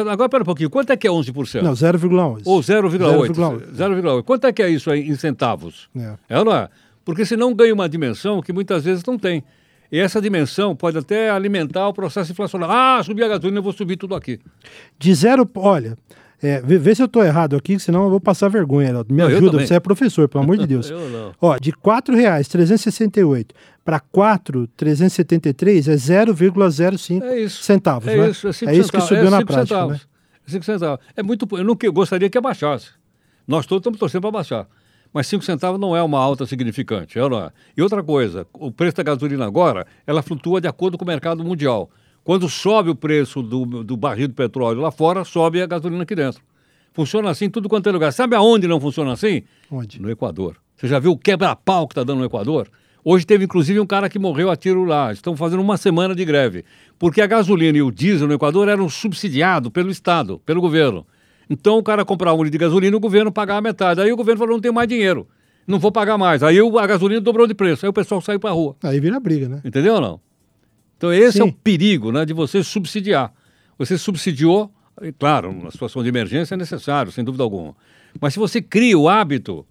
Agora, 0.07 0.29
pera 0.29 0.43
um 0.43 0.45
pouquinho, 0.45 0.69
quanto 0.69 0.91
é 0.91 0.97
que 0.97 1.07
é 1.07 1.09
11%? 1.09 1.63
Não, 1.63 1.73
0,11. 1.73 2.43
Ou 2.45 2.59
0,8. 2.59 3.73
0,8. 3.73 4.23
Quanto 4.23 4.45
é 4.45 4.53
que 4.53 4.61
é 4.61 4.69
isso 4.69 4.91
aí 4.91 5.09
em 5.09 5.15
centavos? 5.15 5.89
É. 5.97 6.13
é 6.29 6.43
não 6.43 6.53
é? 6.53 6.69
Porque 7.03 7.25
senão 7.25 7.55
ganha 7.55 7.73
uma 7.73 7.89
dimensão 7.89 8.43
que 8.43 8.53
muitas 8.53 8.83
vezes 8.83 9.03
não 9.03 9.17
tem. 9.17 9.43
E 9.91 9.97
essa 9.99 10.21
dimensão 10.21 10.75
pode 10.75 10.97
até 10.97 11.29
alimentar 11.31 11.87
o 11.87 11.93
processo 11.93 12.31
inflacionário. 12.31 12.73
Ah, 12.75 13.01
subi 13.03 13.23
a 13.23 13.27
gasolina, 13.27 13.57
eu 13.59 13.63
vou 13.63 13.73
subir 13.73 13.97
tudo 13.97 14.13
aqui. 14.15 14.39
De 14.99 15.13
zero, 15.15 15.49
olha, 15.55 15.97
é, 16.41 16.61
vê, 16.61 16.77
vê 16.77 16.93
se 16.93 17.01
eu 17.01 17.07
estou 17.07 17.23
errado 17.23 17.55
aqui, 17.55 17.79
senão 17.79 18.03
eu 18.03 18.09
vou 18.11 18.19
passar 18.19 18.49
vergonha. 18.49 18.89
Heraldo. 18.89 19.13
Me 19.13 19.19
Não, 19.21 19.27
ajuda, 19.27 19.59
você 19.65 19.73
é 19.73 19.79
professor, 19.79 20.29
pelo 20.29 20.43
amor 20.43 20.57
de 20.57 20.67
Deus. 20.67 20.89
Eu 20.91 21.09
não. 21.09 21.33
Ó, 21.41 21.57
de 21.57 21.71
R$ 21.71 21.77
4,368 21.81 23.47
para 23.83 23.97
R$ 23.97 24.03
4,373 24.13 25.87
é 25.87 25.95
0,05 25.95 27.23
É 27.23 27.39
isso. 27.41 27.63
centavos, 27.63 28.07
É 28.07 28.15
né? 28.17 28.29
isso, 28.29 28.47
é, 28.47 28.49
é 28.49 28.53
isso 28.53 28.63
que 28.63 28.67
centavos, 29.01 29.07
subiu 29.07 29.27
é 29.27 29.29
na 29.29 29.45
prática, 29.45 29.65
centavos. 29.65 29.93
né? 29.93 29.99
É 30.47 30.51
cinco 30.51 30.65
centavos. 30.65 31.05
É 31.15 31.23
muito, 31.23 31.47
eu 31.57 31.63
não 31.63 31.75
que- 31.75 31.87
eu 31.87 31.93
gostaria 31.93 32.29
que 32.29 32.37
abaixasse. 32.37 32.89
Nós 33.47 33.65
todos 33.65 33.81
estamos 33.81 33.99
torcendo 33.99 34.21
para 34.21 34.31
baixar. 34.31 34.67
Mas 35.13 35.27
5 35.27 35.43
centavos 35.43 35.79
não 35.79 35.95
é 35.95 36.03
uma 36.03 36.19
alta 36.19 36.45
significante, 36.45 37.17
é 37.17 37.29
não 37.29 37.39
é? 37.39 37.51
E 37.75 37.81
outra 37.81 38.03
coisa, 38.03 38.45
o 38.53 38.71
preço 38.71 38.97
da 38.97 39.03
gasolina 39.03 39.45
agora, 39.45 39.87
ela 40.05 40.21
flutua 40.21 40.61
de 40.61 40.67
acordo 40.67 40.97
com 40.97 41.03
o 41.03 41.07
mercado 41.07 41.43
mundial. 41.43 41.89
Quando 42.23 42.47
sobe 42.47 42.91
o 42.91 42.95
preço 42.95 43.41
do, 43.41 43.83
do 43.83 43.97
barril 43.97 44.27
de 44.27 44.35
petróleo 44.35 44.81
lá 44.81 44.91
fora, 44.91 45.23
sobe 45.25 45.61
a 45.61 45.65
gasolina 45.65 46.03
aqui 46.03 46.13
dentro. 46.13 46.41
Funciona 46.93 47.29
assim 47.29 47.45
em 47.45 47.49
tudo 47.49 47.67
quanto 47.67 47.89
é 47.89 47.91
lugar. 47.91 48.11
Sabe 48.13 48.35
aonde 48.35 48.67
não 48.67 48.79
funciona 48.79 49.13
assim? 49.13 49.43
Onde? 49.71 50.01
No 50.01 50.11
Equador. 50.11 50.57
Você 50.75 50.87
já 50.87 50.99
viu 50.99 51.11
o 51.11 51.17
quebra-pau 51.17 51.87
que 51.87 51.93
está 51.93 52.03
dando 52.03 52.19
no 52.19 52.25
Equador? 52.25 52.69
Hoje 53.03 53.25
teve 53.25 53.45
inclusive 53.45 53.79
um 53.79 53.85
cara 53.85 54.09
que 54.09 54.19
morreu 54.19 54.51
a 54.51 54.55
tiro 54.55 54.83
lá. 54.83 55.11
Estão 55.11 55.35
fazendo 55.35 55.61
uma 55.61 55.77
semana 55.77 56.13
de 56.13 56.23
greve. 56.23 56.65
Porque 56.99 57.21
a 57.21 57.27
gasolina 57.27 57.77
e 57.77 57.81
o 57.81 57.91
diesel 57.91 58.27
no 58.27 58.33
Equador 58.33 58.67
eram 58.67 58.89
subsidiados 58.89 59.71
pelo 59.71 59.89
Estado, 59.89 60.39
pelo 60.45 60.61
governo. 60.61 61.05
Então 61.49 61.77
o 61.77 61.83
cara 61.83 62.05
comprava 62.05 62.37
um 62.37 62.43
litro 62.43 62.51
de 62.51 62.57
gasolina 62.57 62.95
e 62.95 62.97
o 62.97 62.99
governo 62.99 63.31
pagava 63.31 63.61
metade. 63.61 63.99
Aí 64.01 64.11
o 64.11 64.15
governo 64.15 64.39
falou: 64.39 64.53
não 64.53 64.61
tem 64.61 64.71
mais 64.71 64.87
dinheiro. 64.87 65.27
Não 65.65 65.79
vou 65.79 65.91
pagar 65.91 66.17
mais. 66.17 66.43
Aí 66.43 66.57
a 66.59 66.87
gasolina 66.87 67.21
dobrou 67.21 67.47
de 67.47 67.53
preço. 67.53 67.85
Aí 67.85 67.89
o 67.89 67.93
pessoal 67.93 68.21
saiu 68.21 68.39
para 68.39 68.49
a 68.51 68.53
rua. 68.53 68.75
Aí 68.83 68.99
vira 68.99 69.19
briga, 69.19 69.47
né? 69.47 69.61
Entendeu 69.63 69.95
ou 69.95 70.01
não? 70.01 70.19
Então 70.97 71.13
esse 71.13 71.41
é 71.41 71.43
Sim. 71.43 71.49
o 71.49 71.53
perigo 71.53 72.11
né, 72.11 72.25
de 72.25 72.33
você 72.33 72.63
subsidiar. 72.63 73.33
Você 73.77 73.97
subsidiou, 73.97 74.71
claro, 75.17 75.53
numa 75.53 75.71
situação 75.71 76.03
de 76.03 76.09
emergência 76.09 76.55
é 76.55 76.57
necessário, 76.57 77.11
sem 77.11 77.23
dúvida 77.23 77.43
alguma. 77.43 77.75
Mas 78.19 78.33
se 78.33 78.39
você 78.39 78.61
cria 78.61 78.97
o 78.97 79.07
hábito, 79.07 79.65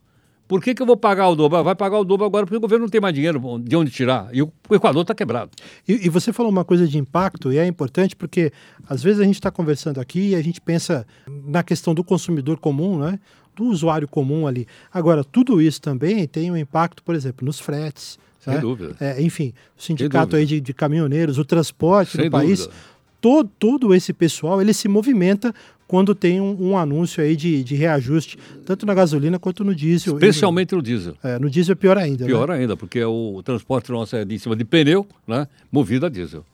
por 0.49 0.63
que, 0.63 0.75
que 0.75 0.81
eu 0.81 0.87
vou 0.87 0.97
pagar 0.97 1.29
o 1.29 1.37
dobro? 1.37 1.59
Ah, 1.59 1.63
Vai 1.63 1.75
pagar 1.75 1.99
o 1.99 2.05
dobro 2.05 2.25
agora 2.25 2.47
porque 2.47 2.57
o 2.57 2.61
governo 2.61 2.87
não 2.87 2.91
tem 2.91 3.01
mais 3.01 3.15
dinheiro 3.15 3.39
de 3.61 3.77
onde 3.77 3.91
tirar. 3.91 4.29
E 4.33 4.43
o, 4.43 4.51
Equador 4.71 5.03
está 5.03 5.15
quebrado. 5.15 5.51
E, 5.87 6.07
e 6.07 6.09
você 6.09 6.33
falou 6.33 6.51
uma 6.51 6.65
coisa 6.65 6.89
de 6.89 6.97
impacto, 6.97 7.53
e 7.53 7.59
é 7.59 7.67
importante 7.67 8.17
porque 8.17 8.51
às 8.89 9.03
vezes 9.03 9.21
a 9.21 9.25
gente 9.25 9.35
está 9.35 9.51
conversando 9.51 10.01
aqui 10.01 10.31
e 10.31 10.35
a 10.35 10.43
gente 10.43 10.59
pensa 10.61 11.07
na 11.27 11.63
questão 11.63 11.95
do 11.95 12.03
consumidor 12.03 12.59
comum, 12.59 12.99
né? 12.99 13.21
do 13.55 13.65
usuário 13.65 14.09
comum 14.09 14.47
ali. 14.47 14.67
Agora, 14.93 15.23
tudo 15.23 15.61
isso 15.61 15.81
também 15.83 16.27
tem 16.27 16.51
um 16.51 16.57
impacto, 16.57 17.03
por 17.03 17.15
exemplo, 17.15 17.45
nos 17.45 17.59
fretes. 17.59 18.19
Sem 18.39 18.55
né? 18.55 18.61
dúvida. 18.61 18.97
É, 19.01 19.21
enfim, 19.21 19.53
o 19.77 19.83
sindicato 19.83 20.37
aí 20.37 20.47
de, 20.47 20.61
de 20.61 20.73
caminhoneiros, 20.73 21.39
o 21.39 21.45
transporte 21.45 22.13
Sem 22.13 22.27
do 22.27 22.31
país, 22.31 22.61
dúvida. 22.61 22.77
todo, 23.21 23.51
todo 23.59 23.95
esse 23.95 24.13
pessoal 24.13 24.63
ele 24.63 24.73
se 24.73 24.89
movimenta 24.89 25.53
quando 25.89 26.15
tem 26.15 26.39
um, 26.39 26.55
um 26.61 26.77
anúncio 26.77 27.23
aí 27.23 27.35
de, 27.35 27.65
de 27.65 27.75
reajuste, 27.75 28.39
tanto 28.67 28.85
na 28.85 28.95
gasolina 28.95 29.39
quanto 29.39 29.65
no 29.65 29.75
diesel. 29.75 30.15
Especialmente 30.15 30.75
no 30.75 30.83
diesel. 30.83 31.17
No, 31.25 31.31
é, 31.31 31.39
no 31.39 31.51
diesel 31.51 31.73
é 31.73 31.75
pior 31.75 31.97
ainda. 31.97 32.25
né? 32.25 32.27
Pior 32.29 32.51
ainda, 32.51 32.77
porque 32.77 33.03
o 33.03 33.43
transporte 33.43 33.91
nosso 33.91 34.15
é 34.15 34.25
de 34.25 34.39
cima 34.39 34.55
de 34.55 34.67
pneu, 34.67 35.07
né? 35.27 35.49
movido 35.73 36.05
a 36.05 36.11
diesel. 36.11 36.45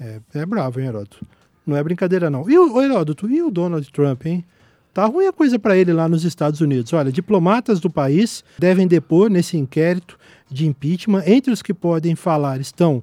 É, 0.00 0.18
é 0.34 0.44
bravo, 0.44 0.80
hein, 0.80 0.88
Heródoto? 0.88 1.24
Não 1.64 1.76
é 1.76 1.82
brincadeira, 1.82 2.28
não. 2.28 2.50
E 2.50 2.58
o 2.58 2.82
Heródoto, 2.82 3.30
e 3.30 3.40
o 3.40 3.50
Donald 3.50 3.88
Trump, 3.92 4.26
hein? 4.26 4.44
Tá 4.92 5.04
ruim 5.04 5.26
a 5.26 5.32
coisa 5.32 5.58
para 5.58 5.76
ele 5.76 5.92
lá 5.92 6.08
nos 6.08 6.24
Estados 6.24 6.60
Unidos. 6.60 6.92
Olha, 6.92 7.12
diplomatas 7.12 7.78
do 7.78 7.88
país 7.88 8.42
devem 8.58 8.86
depor 8.88 9.30
nesse 9.30 9.56
inquérito 9.56 10.18
de 10.50 10.66
impeachment. 10.66 11.22
Entre 11.26 11.52
os 11.52 11.62
que 11.62 11.74
podem 11.74 12.16
falar 12.16 12.60
estão 12.60 13.02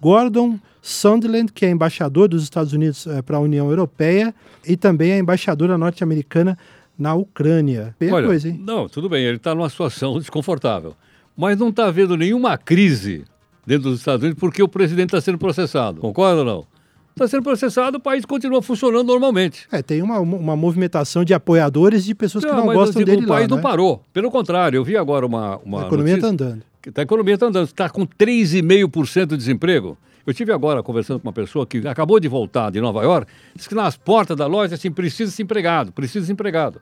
Gordon 0.00 0.58
Sondland, 0.82 1.52
que 1.52 1.66
é 1.66 1.70
embaixador 1.70 2.28
dos 2.28 2.42
Estados 2.42 2.72
Unidos 2.72 3.06
para 3.24 3.36
a 3.36 3.40
União 3.40 3.68
Europeia, 3.68 4.34
e 4.66 4.76
também 4.76 5.12
a 5.12 5.18
embaixadora 5.18 5.76
norte-americana 5.76 6.56
na 6.98 7.14
Ucrânia. 7.14 7.94
Bem 7.98 8.12
Olha, 8.12 8.26
coisa, 8.26 8.48
hein? 8.48 8.60
Não, 8.64 8.88
tudo 8.88 9.08
bem, 9.08 9.24
ele 9.24 9.36
está 9.36 9.54
numa 9.54 9.68
situação 9.70 10.18
desconfortável. 10.20 10.94
Mas 11.36 11.58
não 11.58 11.70
está 11.70 11.86
havendo 11.86 12.16
nenhuma 12.16 12.58
crise 12.58 13.24
dentro 13.66 13.90
dos 13.90 14.00
Estados 14.00 14.22
Unidos 14.22 14.38
porque 14.38 14.62
o 14.62 14.68
presidente 14.68 15.06
está 15.06 15.20
sendo 15.20 15.38
processado. 15.38 16.00
Concorda 16.00 16.40
ou 16.40 16.44
não? 16.44 16.66
Está 17.10 17.26
sendo 17.28 17.42
processado, 17.42 17.98
o 17.98 18.00
país 18.00 18.24
continua 18.24 18.62
funcionando 18.62 19.06
normalmente. 19.06 19.66
É, 19.72 19.82
tem 19.82 20.00
uma, 20.00 20.20
uma 20.20 20.56
movimentação 20.56 21.24
de 21.24 21.34
apoiadores 21.34 22.04
de 22.04 22.14
pessoas 22.14 22.44
que 22.44 22.50
não 22.50 22.66
mas 22.66 22.76
gostam 22.76 23.00
digo, 23.00 23.10
dele 23.10 23.24
o 23.24 23.28
país 23.28 23.42
lá, 23.42 23.48
não 23.48 23.56
né? 23.56 23.62
parou. 23.62 24.02
Pelo 24.12 24.30
contrário, 24.30 24.78
eu 24.78 24.84
vi 24.84 24.96
agora 24.96 25.26
uma, 25.26 25.58
uma 25.58 25.82
A 25.82 25.86
economia 25.86 26.14
está 26.14 26.28
andando. 26.28 26.62
que 26.80 26.90
a 26.94 27.02
economia 27.02 27.34
está 27.34 27.46
andando. 27.46 27.66
Está 27.66 27.88
com 27.90 28.06
3,5% 28.06 29.26
de 29.26 29.36
desemprego. 29.36 29.98
Eu 30.26 30.34
tive 30.34 30.52
agora 30.52 30.82
conversando 30.82 31.20
com 31.20 31.28
uma 31.28 31.32
pessoa 31.32 31.66
que 31.66 31.86
acabou 31.86 32.20
de 32.20 32.28
voltar 32.28 32.70
de 32.70 32.80
Nova 32.80 33.02
York, 33.02 33.30
disse 33.54 33.68
que 33.68 33.74
nas 33.74 33.96
portas 33.96 34.36
da 34.36 34.46
loja 34.46 34.74
assim, 34.74 34.90
precisa 34.90 35.30
ser 35.30 35.42
empregado, 35.42 35.92
precisa 35.92 36.26
ser 36.26 36.32
empregado. 36.32 36.80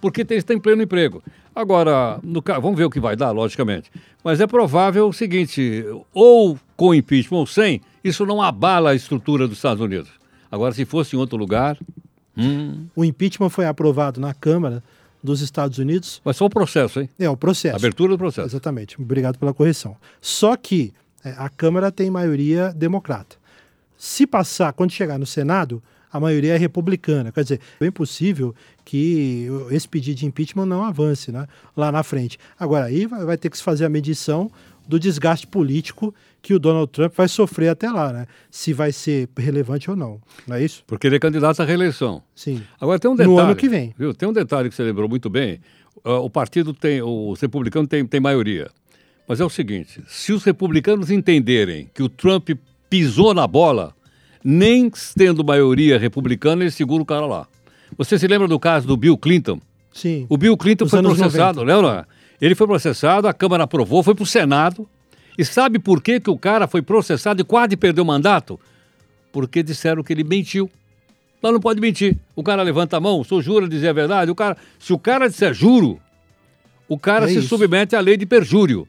Porque 0.00 0.24
tem, 0.24 0.38
está 0.38 0.54
em 0.54 0.60
pleno 0.60 0.82
emprego. 0.82 1.22
Agora, 1.54 2.20
no, 2.22 2.40
vamos 2.60 2.78
ver 2.78 2.84
o 2.84 2.90
que 2.90 3.00
vai 3.00 3.16
dar, 3.16 3.32
logicamente. 3.32 3.90
Mas 4.22 4.40
é 4.40 4.46
provável 4.46 5.08
o 5.08 5.12
seguinte: 5.12 5.84
ou 6.14 6.56
com 6.76 6.94
impeachment 6.94 7.38
ou 7.38 7.46
sem, 7.46 7.80
isso 8.02 8.24
não 8.24 8.40
abala 8.40 8.90
a 8.90 8.94
estrutura 8.94 9.48
dos 9.48 9.58
Estados 9.58 9.82
Unidos. 9.82 10.08
Agora, 10.50 10.72
se 10.72 10.84
fosse 10.84 11.16
em 11.16 11.18
outro 11.18 11.36
lugar, 11.36 11.76
hum, 12.36 12.86
O 12.94 13.04
impeachment 13.04 13.50
foi 13.50 13.66
aprovado 13.66 14.20
na 14.20 14.32
Câmara 14.32 14.82
dos 15.22 15.40
Estados 15.40 15.78
Unidos. 15.78 16.22
mas 16.24 16.36
só 16.36 16.46
o 16.46 16.50
processo, 16.50 17.00
hein? 17.00 17.10
É 17.18 17.28
o 17.28 17.36
processo. 17.36 17.74
Abertura 17.74 18.12
do 18.12 18.18
processo. 18.18 18.48
Exatamente. 18.48 19.00
Obrigado 19.00 19.36
pela 19.36 19.52
correção. 19.52 19.96
Só 20.20 20.56
que 20.56 20.92
a 21.36 21.48
Câmara 21.48 21.90
tem 21.90 22.10
maioria 22.10 22.72
democrata. 22.72 23.36
Se 23.96 24.26
passar, 24.26 24.72
quando 24.72 24.92
chegar 24.92 25.18
no 25.18 25.26
Senado, 25.26 25.82
a 26.12 26.18
maioria 26.18 26.54
é 26.54 26.56
republicana. 26.56 27.32
Quer 27.32 27.42
dizer, 27.42 27.60
é 27.80 27.84
bem 27.84 27.90
possível 27.90 28.54
que 28.84 29.48
esse 29.70 29.88
pedido 29.88 30.18
de 30.18 30.26
impeachment 30.26 30.66
não 30.66 30.84
avance 30.84 31.30
né, 31.30 31.46
lá 31.76 31.92
na 31.92 32.02
frente. 32.02 32.38
Agora, 32.58 32.86
aí 32.86 33.06
vai, 33.06 33.36
ter 33.36 33.50
que 33.50 33.56
se 33.56 33.62
fazer 33.62 33.84
a 33.84 33.88
medição 33.88 34.50
do 34.86 34.98
desgaste 34.98 35.46
político 35.46 36.14
que 36.40 36.54
o 36.54 36.58
Donald 36.58 36.90
Trump 36.90 37.12
vai 37.14 37.28
sofrer 37.28 37.68
até 37.68 37.90
lá, 37.90 38.10
né? 38.10 38.26
Se 38.50 38.72
vai 38.72 38.90
ser 38.90 39.28
relevante 39.36 39.90
ou 39.90 39.96
não, 39.96 40.18
não 40.46 40.56
é 40.56 40.64
isso? 40.64 40.82
Porque 40.86 41.06
ele 41.06 41.16
é 41.16 41.18
candidato 41.18 41.60
à 41.60 41.64
reeleição. 41.64 42.22
Sim. 42.34 42.62
Agora 42.80 42.98
tem 42.98 43.10
um 43.10 43.14
detalhe. 43.14 43.34
No 43.34 43.38
ano 43.38 43.54
que 43.54 43.68
vem. 43.68 43.94
Viu? 43.98 44.14
Tem 44.14 44.26
um 44.26 44.32
detalhe 44.32 44.70
que 44.70 44.74
você 44.74 44.82
lembrou 44.82 45.08
muito 45.08 45.28
bem. 45.28 45.60
Uh, 45.96 46.12
o 46.12 46.30
partido 46.30 46.72
tem, 46.72 47.02
os 47.02 47.38
republicanos 47.40 47.88
têm 47.88 48.06
tem 48.06 48.20
maioria. 48.20 48.70
Mas 49.28 49.40
é 49.40 49.44
o 49.44 49.50
seguinte: 49.50 50.02
se 50.08 50.32
os 50.32 50.42
republicanos 50.42 51.10
entenderem 51.10 51.90
que 51.92 52.02
o 52.02 52.08
Trump 52.08 52.50
pisou 52.88 53.34
na 53.34 53.46
bola, 53.46 53.94
nem 54.42 54.90
tendo 55.14 55.44
maioria 55.44 55.98
republicana, 55.98 56.62
ele 56.62 56.70
segura 56.70 57.02
o 57.02 57.06
cara 57.06 57.26
lá. 57.26 57.46
Você 57.96 58.18
se 58.18 58.26
lembra 58.26 58.48
do 58.48 58.58
caso 58.58 58.86
do 58.86 58.96
Bill 58.96 59.18
Clinton? 59.18 59.60
Sim. 59.92 60.26
O 60.28 60.38
Bill 60.38 60.56
Clinton 60.56 60.88
foi 60.88 61.02
processado, 61.02 61.60
90. 61.60 61.64
lembra? 61.64 62.08
Ele 62.40 62.54
foi 62.54 62.66
processado, 62.66 63.28
a 63.28 63.34
Câmara 63.34 63.64
aprovou, 63.64 64.02
foi 64.02 64.14
para 64.14 64.22
o 64.22 64.26
Senado. 64.26 64.88
E 65.36 65.44
sabe 65.44 65.78
por 65.78 66.02
que, 66.02 66.18
que 66.18 66.30
o 66.30 66.38
cara 66.38 66.66
foi 66.66 66.82
processado 66.82 67.40
e 67.40 67.44
quase 67.44 67.76
perdeu 67.76 68.04
o 68.04 68.06
mandato? 68.06 68.58
Porque 69.32 69.62
disseram 69.62 70.02
que 70.02 70.12
ele 70.12 70.24
mentiu. 70.24 70.70
Lá 71.42 71.52
não 71.52 71.60
pode 71.60 71.80
mentir. 71.80 72.16
O 72.34 72.42
cara 72.42 72.62
levanta 72.62 72.96
a 72.96 73.00
mão, 73.00 73.22
sou 73.22 73.40
jura 73.40 73.68
dizer 73.68 73.88
a 73.88 73.92
verdade. 73.92 74.30
O 74.30 74.34
cara, 74.34 74.56
se 74.78 74.92
o 74.92 74.98
cara 74.98 75.28
disser 75.28 75.54
juro, 75.54 76.00
o 76.88 76.98
cara 76.98 77.26
é 77.26 77.28
se 77.28 77.38
isso. 77.38 77.48
submete 77.48 77.94
à 77.94 78.00
lei 78.00 78.16
de 78.16 78.26
perjúrio. 78.26 78.86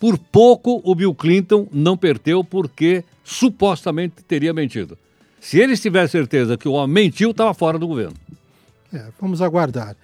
Por 0.00 0.16
pouco 0.16 0.80
o 0.82 0.94
Bill 0.94 1.14
Clinton 1.14 1.68
não 1.70 1.94
perdeu 1.94 2.42
porque 2.42 3.04
supostamente 3.22 4.24
teria 4.26 4.54
mentido. 4.54 4.96
Se 5.38 5.58
ele 5.60 5.76
tivesse 5.76 6.12
certeza 6.12 6.56
que 6.56 6.66
o 6.66 6.72
homem 6.72 7.04
mentiu, 7.04 7.32
estava 7.32 7.52
fora 7.52 7.78
do 7.78 7.86
governo. 7.86 8.16
É, 8.90 9.04
vamos 9.20 9.42
aguardar. 9.42 9.94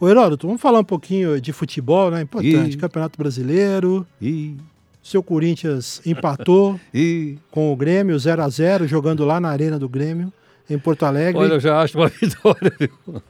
Ô 0.00 0.08
Heródoto, 0.08 0.46
vamos 0.46 0.62
falar 0.62 0.78
um 0.78 0.84
pouquinho 0.84 1.40
de 1.40 1.52
futebol, 1.52 2.12
né? 2.12 2.22
Importante. 2.22 2.76
Campeonato 2.76 3.18
Brasileiro. 3.18 4.06
E... 4.22 4.54
Seu 5.02 5.24
Corinthians 5.24 6.00
empatou 6.06 6.78
com 7.50 7.72
o 7.72 7.76
Grêmio 7.76 8.16
0 8.16 8.42
a 8.42 8.48
0 8.48 8.86
jogando 8.86 9.24
lá 9.24 9.40
na 9.40 9.48
Arena 9.48 9.76
do 9.76 9.88
Grêmio, 9.88 10.32
em 10.68 10.78
Porto 10.78 11.04
Alegre. 11.04 11.40
Olha, 11.40 11.54
eu 11.54 11.60
já 11.60 11.80
acho 11.80 11.96
uma 11.98 12.08
vitória, 12.20 12.72
viu? 12.78 13.22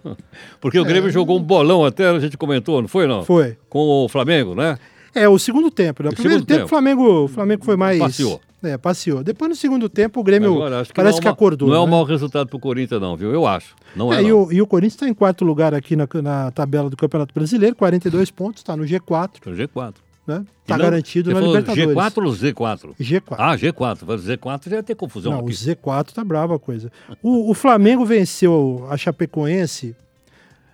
Porque 0.60 0.78
o 0.78 0.84
Grêmio 0.84 1.08
é... 1.08 1.12
jogou 1.12 1.38
um 1.38 1.42
bolão 1.42 1.84
até, 1.84 2.08
a 2.08 2.18
gente 2.18 2.36
comentou, 2.36 2.80
não 2.80 2.88
foi 2.88 3.06
não? 3.06 3.24
Foi. 3.24 3.56
Com 3.68 4.04
o 4.04 4.08
Flamengo, 4.08 4.54
né? 4.54 4.78
É, 5.14 5.28
o 5.28 5.38
segundo 5.38 5.70
tempo. 5.70 6.02
No 6.02 6.10
né? 6.10 6.14
primeiro 6.16 6.44
tempo, 6.44 6.64
o 6.64 6.68
Flamengo, 6.68 7.24
o 7.24 7.28
Flamengo 7.28 7.64
foi 7.64 7.76
mais. 7.76 7.98
Passeou. 7.98 8.40
É, 8.62 8.76
passeou. 8.76 9.22
Depois 9.22 9.48
no 9.48 9.54
segundo 9.54 9.88
tempo 9.88 10.20
o 10.20 10.22
Grêmio 10.24 10.52
Agora, 10.52 10.84
que 10.84 10.92
parece 10.92 11.14
é 11.14 11.16
uma, 11.18 11.22
que 11.22 11.28
acordou. 11.28 11.68
Não 11.68 11.76
é 11.76 11.80
um 11.80 11.84
né? 11.84 11.90
mau 11.92 12.02
resultado 12.02 12.48
para 12.48 12.56
o 12.56 12.60
Corinthians, 12.60 13.00
não, 13.00 13.16
viu? 13.16 13.32
Eu 13.32 13.46
acho. 13.46 13.74
Não 13.94 14.12
é, 14.12 14.16
é 14.16 14.24
e, 14.24 14.32
o, 14.32 14.52
e, 14.52 14.60
o, 14.60 14.66
Corinthians 14.66 14.94
está 14.94 15.08
em 15.08 15.14
quarto 15.14 15.44
lugar 15.44 15.72
aqui 15.74 15.94
na, 15.94 16.08
na, 16.22 16.50
tabela 16.50 16.90
do 16.90 16.96
Campeonato 16.96 17.32
Brasileiro, 17.32 17.76
42 17.76 18.30
pontos, 18.32 18.60
está 18.60 18.76
no 18.76 18.84
G4. 18.84 19.30
No 19.46 19.52
G4. 19.56 19.94
Né? 20.28 20.44
Tá 20.66 20.76
garantido 20.76 21.32
na 21.32 21.40
Libertadores. 21.40 21.96
G4 21.96 22.24
ou 22.24 22.32
Z4? 22.32 22.94
G4. 23.00 23.36
Ah, 23.38 23.56
G4. 23.56 24.04
Z4 24.18 24.68
já 24.68 24.82
ter 24.82 24.94
confusão. 24.94 25.32
Não, 25.32 25.38
aqui. 25.40 25.48
o 25.48 25.54
Z4 25.54 26.12
tá 26.12 26.22
brava 26.22 26.56
a 26.56 26.58
coisa. 26.58 26.92
O, 27.22 27.50
o 27.50 27.54
Flamengo 27.54 28.04
venceu 28.04 28.86
a 28.90 28.96
Chapecoense 28.98 29.96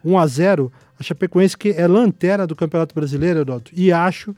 1 0.04 0.18
a 0.18 0.26
0 0.26 0.73
A 0.99 1.02
Chapecoense 1.04 1.56
que 1.56 1.70
é 1.70 1.87
lanterna 1.87 2.49
do 2.49 2.56
Campeonato 2.56 2.96
Brasileiro, 2.96 3.40
Eduardo, 3.40 3.70
e 3.73 3.92
acho 3.92 4.34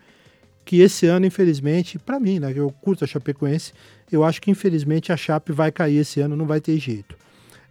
que 0.66 0.80
esse 0.80 1.06
ano, 1.06 1.25
infelizmente, 1.25 1.99
para 1.99 2.20
mim, 2.20 2.38
né, 2.38 2.52
eu 2.54 2.70
curto 2.82 3.02
a 3.02 3.06
Chapecoense, 3.06 3.73
eu 4.12 4.23
acho 4.23 4.42
que 4.42 4.50
infelizmente 4.50 5.12
a 5.12 5.16
Chape 5.16 5.50
vai 5.50 5.73
cair 5.73 5.99
esse 5.99 6.20
ano, 6.20 6.37
não 6.37 6.44
vai 6.44 6.61
ter 6.61 6.78
jeito. 6.78 7.16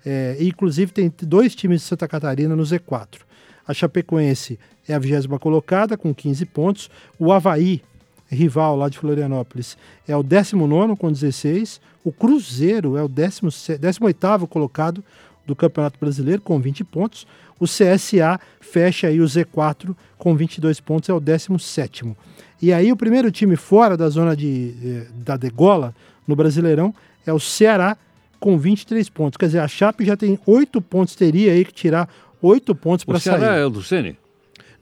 É, 0.04 0.36
inclusive 0.40 0.92
tem 0.92 1.14
dois 1.22 1.54
times 1.54 1.82
de 1.82 1.88
Santa 1.88 2.08
Catarina 2.08 2.56
no 2.56 2.64
Z4. 2.64 3.20
A 3.68 3.74
Chapecoense 3.74 4.58
é 4.88 4.94
a 4.94 5.00
vigésima 5.00 5.40
colocada 5.40 5.98
com 5.98 6.14
15 6.14 6.46
pontos. 6.46 6.90
O 7.20 7.32
Havaí, 7.32 7.82
rival 8.30 8.76
lá 8.76 8.90
de 8.90 8.98
Florianópolis, 8.98 9.78
é 10.08 10.16
o 10.16 10.24
19 10.24 10.96
com 10.96 11.12
16. 11.12 11.82
O 12.04 12.12
Cruzeiro 12.12 12.98
é 12.98 13.04
o 13.04 13.08
18 13.08 14.48
colocado 14.48 15.04
do 15.46 15.56
Campeonato 15.56 16.00
Brasileiro 16.00 16.42
com 16.42 16.60
20 16.60 16.84
pontos. 16.84 17.28
O 17.60 17.66
CSA 17.66 18.40
fecha 18.60 19.08
aí 19.08 19.22
o 19.22 19.26
Z4 19.26 19.96
com 20.18 20.36
22 20.36 20.80
pontos, 20.80 21.10
é 21.10 21.14
o 21.14 21.20
17 21.20 22.16
e 22.62 22.74
aí 22.74 22.92
o 22.92 22.96
primeiro 22.96 23.32
time 23.32 23.56
fora 23.56 23.98
da 23.98 24.10
zona 24.10 24.36
de, 24.36 24.74
eh, 24.84 25.08
da 25.24 25.38
degola 25.38 25.94
no 26.28 26.36
Brasileirão 26.36 26.94
é 27.26 27.34
o 27.34 27.40
Ceará 27.40 27.98
com 28.40 28.58
23 28.58 29.08
pontos. 29.10 29.38
Quer 29.38 29.48
dizer, 29.48 29.60
a 29.60 29.68
Chape 29.68 30.06
já 30.06 30.16
tem 30.16 30.40
8 30.46 30.82
pontos, 30.82 31.16
teria 31.16 31.52
aí 31.52 31.66
que 31.66 31.74
tirar 31.74 32.10
8 32.42 32.74
pontos 32.76 33.04
para 33.04 33.20
sair. 33.20 33.36
O 33.36 33.40
Ceará 33.40 33.56
é 33.56 33.66
o 33.66 33.70
do 33.70 33.84
Ceni? 33.84 34.18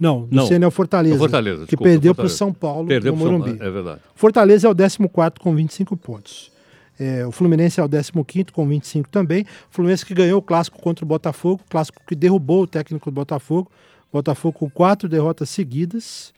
Não, 0.04 0.48
Ceni 0.48 0.66
é 0.66 0.68
o 0.68 0.72
Fortaleza. 0.72 1.16
O 1.16 1.20
Fortaleza, 1.20 1.66
que 1.66 1.78
perdeu 1.78 2.13
para 2.13 2.26
o 2.26 2.30
São 2.30 2.54
Paulo 2.54 2.88
perdeu 2.88 3.13
no 3.13 3.20
Morumbi. 3.20 3.58
São... 3.58 3.68
É 3.68 3.72
verdade. 3.72 4.00
Fortaleza 4.16 4.68
é 4.68 4.70
o 4.70 4.76
14 4.76 5.39
com 5.39 5.56
25 5.56 5.96
pontos. 5.98 6.52
É, 7.00 7.26
o 7.26 7.32
Fluminense 7.32 7.80
é 7.80 7.84
o 7.84 7.89
15 7.89 8.46
com 8.52 8.68
25 8.68 9.10
também. 9.10 9.44
O 9.44 9.46
Fluminense 9.72 10.06
que 10.06 10.13
ganhou 10.13 10.39
o 10.39 10.42
clássico 10.42 10.80
contra 10.80 11.04
o 11.04 11.08
Botafogo, 11.08 11.62
clássico 11.70 12.02
que 12.06 12.16
derrubou 12.16 12.63
o 12.63 12.68
técnico 12.68 13.10
do 13.10 13.13
Botafogo. 13.13 13.72
Botafogo 14.12 14.60
com 14.60 14.70
quatro 14.70 15.10
derrotas 15.10 15.50
seguidas 15.50 16.34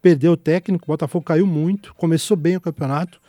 perdeu 0.00 0.32
o 0.32 0.36
técnico, 0.36 0.84
o 0.84 0.92
Botafogo 0.92 1.24
caiu 1.24 1.46
muito, 1.46 1.94
começou 1.94 2.36
bem 2.36 2.56
o 2.56 2.60
campeonato 2.60 3.20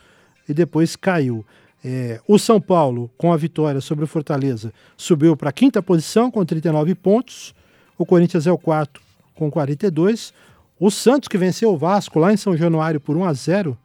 e 0.48 0.54
depois 0.54 0.96
caiu. 0.96 1.44
É, 1.84 2.20
o 2.28 2.38
São 2.38 2.60
Paulo, 2.60 3.10
com 3.18 3.32
a 3.32 3.36
vitória 3.36 3.80
sobre 3.80 4.04
o 4.04 4.08
Fortaleza, 4.08 4.72
subiu 4.96 5.36
para 5.36 5.50
a 5.50 5.52
quinta 5.52 5.82
posição 5.82 6.30
com 6.30 6.44
39 6.44 6.94
pontos. 6.94 7.54
O 7.98 8.06
Corinthians 8.06 8.46
é 8.46 8.52
o 8.52 8.58
quarto 8.58 9.00
com 9.42 9.50
42. 9.50 10.32
O 10.78 10.90
Santos, 10.90 11.28
que 11.28 11.38
venceu 11.38 11.72
o 11.72 11.76
Vasco 11.76 12.18
lá 12.18 12.32
em 12.32 12.36
São 12.36 12.56
Januário 12.56 13.00
por 13.00 13.16
1 13.16 13.24
a 13.24 13.32
0 13.32 13.78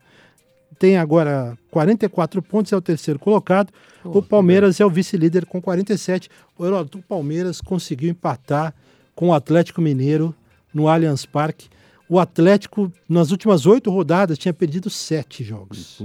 tem 0.79 0.95
agora 0.95 1.57
44 1.71 2.39
pontos, 2.39 2.71
é 2.71 2.77
o 2.77 2.81
terceiro 2.81 3.19
colocado. 3.19 3.73
Oh, 4.03 4.19
o 4.19 4.21
Palmeiras 4.21 4.79
é 4.79 4.85
o 4.85 4.89
vice-líder 4.91 5.43
com 5.47 5.59
47. 5.59 6.29
O, 6.55 6.65
o 6.65 7.01
Palmeiras 7.01 7.59
conseguiu 7.59 8.11
empatar 8.11 8.75
com 9.15 9.29
o 9.29 9.33
Atlético 9.33 9.81
Mineiro 9.81 10.35
no 10.71 10.87
Allianz 10.87 11.25
Parque 11.25 11.67
o 12.09 12.19
Atlético, 12.19 12.91
nas 13.07 13.31
últimas 13.31 13.65
oito 13.65 13.91
rodadas, 13.91 14.37
tinha 14.37 14.53
perdido 14.53 14.89
sete 14.89 15.43
jogos. 15.43 15.97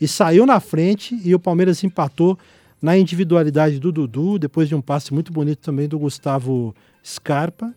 E 0.00 0.06
saiu 0.06 0.44
na 0.44 0.60
frente 0.60 1.18
e 1.24 1.34
o 1.34 1.38
Palmeiras 1.38 1.82
empatou 1.82 2.38
na 2.82 2.96
individualidade 2.96 3.78
do 3.78 3.90
Dudu, 3.90 4.38
depois 4.38 4.68
de 4.68 4.74
um 4.74 4.80
passe 4.80 5.12
muito 5.12 5.32
bonito 5.32 5.60
também 5.60 5.88
do 5.88 5.98
Gustavo 5.98 6.74
Scarpa. 7.04 7.74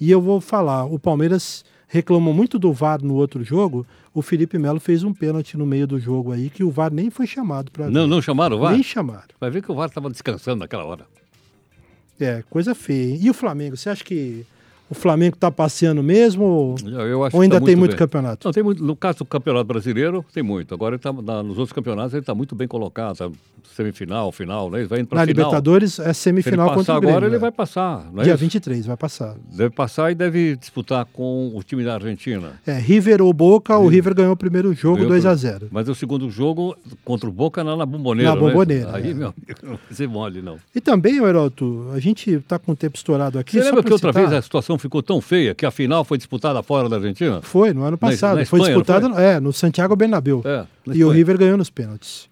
E 0.00 0.10
eu 0.10 0.20
vou 0.20 0.40
falar, 0.40 0.84
o 0.84 0.98
Palmeiras 0.98 1.64
reclamou 1.88 2.32
muito 2.32 2.58
do 2.58 2.72
VAR 2.72 3.02
no 3.02 3.14
outro 3.14 3.42
jogo. 3.42 3.86
O 4.14 4.22
Felipe 4.22 4.58
Melo 4.58 4.78
fez 4.78 5.02
um 5.02 5.12
pênalti 5.12 5.56
no 5.56 5.66
meio 5.66 5.86
do 5.86 5.98
jogo 5.98 6.32
aí 6.32 6.50
que 6.50 6.62
o 6.62 6.70
VAR 6.70 6.92
nem 6.92 7.10
foi 7.10 7.26
chamado 7.26 7.70
para 7.70 7.90
Não, 7.90 8.06
não 8.06 8.20
chamaram 8.20 8.56
o 8.56 8.60
VAR? 8.60 8.72
Nem 8.72 8.82
chamaram. 8.82 9.28
Vai 9.40 9.50
ver 9.50 9.62
que 9.62 9.72
o 9.72 9.74
VAR 9.74 9.88
estava 9.88 10.10
descansando 10.10 10.60
naquela 10.60 10.84
hora. 10.84 11.06
É, 12.20 12.42
coisa 12.50 12.74
feia. 12.74 13.16
E 13.20 13.30
o 13.30 13.34
Flamengo, 13.34 13.76
você 13.76 13.90
acha 13.90 14.04
que 14.04 14.44
o 14.90 14.94
Flamengo 14.94 15.34
está 15.34 15.50
passeando 15.50 16.02
mesmo 16.02 16.44
ou, 16.44 16.74
ou 17.32 17.40
ainda 17.40 17.60
tá 17.60 17.66
tem 17.66 17.76
muito, 17.76 17.90
muito 17.90 17.96
campeonato? 17.96 18.46
Não, 18.46 18.52
tem 18.52 18.62
muito. 18.62 18.82
No 18.82 18.96
caso 18.96 19.18
do 19.18 19.24
Campeonato 19.24 19.64
Brasileiro, 19.64 20.24
tem 20.32 20.42
muito. 20.42 20.74
Agora, 20.74 20.98
tá, 20.98 21.12
na, 21.12 21.42
nos 21.42 21.58
outros 21.58 21.72
campeonatos, 21.72 22.14
ele 22.14 22.20
está 22.20 22.34
muito 22.34 22.54
bem 22.54 22.66
colocado. 22.66 23.16
Tá 23.16 23.30
semifinal, 23.74 24.32
final, 24.32 24.70
né? 24.70 24.80
Ele 24.80 24.88
vai 24.88 25.00
indo 25.00 25.08
para 25.08 25.20
Na 25.20 25.26
final. 25.26 25.44
Libertadores 25.46 25.98
é 25.98 26.12
semifinal 26.12 26.74
contra 26.74 26.96
o 26.96 27.00
Grêmio. 27.00 27.16
agora, 27.16 27.28
né? 27.28 27.34
ele 27.34 27.40
vai 27.40 27.52
passar. 27.52 28.10
Dia 28.22 28.34
isso? 28.34 28.38
23, 28.38 28.86
vai 28.86 28.96
passar. 28.96 29.36
Deve 29.52 29.70
passar 29.70 30.10
e 30.10 30.14
deve 30.14 30.56
disputar 30.56 31.04
com 31.04 31.52
o 31.54 31.62
time 31.62 31.84
da 31.84 31.94
Argentina. 31.94 32.52
É, 32.66 32.72
River 32.78 33.22
ou 33.22 33.32
Boca, 33.32 33.76
o 33.78 33.86
River 33.86 34.14
ganhou 34.14 34.32
o 34.32 34.36
primeiro 34.36 34.72
jogo 34.74 35.06
2 35.06 35.26
a 35.26 35.34
0 35.34 35.68
Mas 35.70 35.88
o 35.88 35.94
segundo 35.94 36.28
jogo 36.30 36.76
contra 37.04 37.28
o 37.28 37.32
Boca 37.32 37.62
na, 37.62 37.76
na 37.76 37.86
Bomboneira. 37.86 38.34
Na 38.34 38.40
né? 38.40 38.48
Bomboneira. 38.48 38.92
Né? 38.92 38.98
Aí, 38.98 39.10
é. 39.10 39.14
meu 39.14 39.28
amigo, 39.28 39.60
não 39.62 39.70
vai 39.76 39.92
ser 39.92 40.08
mole, 40.08 40.42
não. 40.42 40.56
E 40.74 40.80
também, 40.80 41.18
Heroto, 41.18 41.88
a 41.92 42.00
gente 42.00 42.30
está 42.30 42.58
com 42.58 42.72
o 42.72 42.76
tempo 42.76 42.96
estourado 42.96 43.38
aqui. 43.38 43.58
Você 43.58 43.64
lembra 43.64 43.82
que 43.82 43.92
outra 43.92 44.10
citar... 44.10 44.22
vez 44.22 44.38
a 44.38 44.42
situação 44.42 44.77
ficou 44.78 45.02
tão 45.02 45.20
feia 45.20 45.54
que 45.54 45.66
a 45.66 45.70
final 45.70 46.04
foi 46.04 46.16
disputada 46.18 46.62
fora 46.62 46.88
da 46.88 46.96
Argentina? 46.96 47.40
Foi, 47.42 47.72
no 47.72 47.82
ano 47.82 47.98
passado. 47.98 48.34
Na, 48.34 48.40
na 48.40 48.46
foi 48.46 48.60
disputada 48.60 49.08
é, 49.20 49.40
no 49.40 49.52
Santiago 49.52 49.94
Bernabéu. 49.96 50.42
É, 50.44 50.64
e 50.92 51.04
o 51.04 51.10
River 51.10 51.38
ganhou 51.38 51.58
nos 51.58 51.70
pênaltis. 51.70 52.28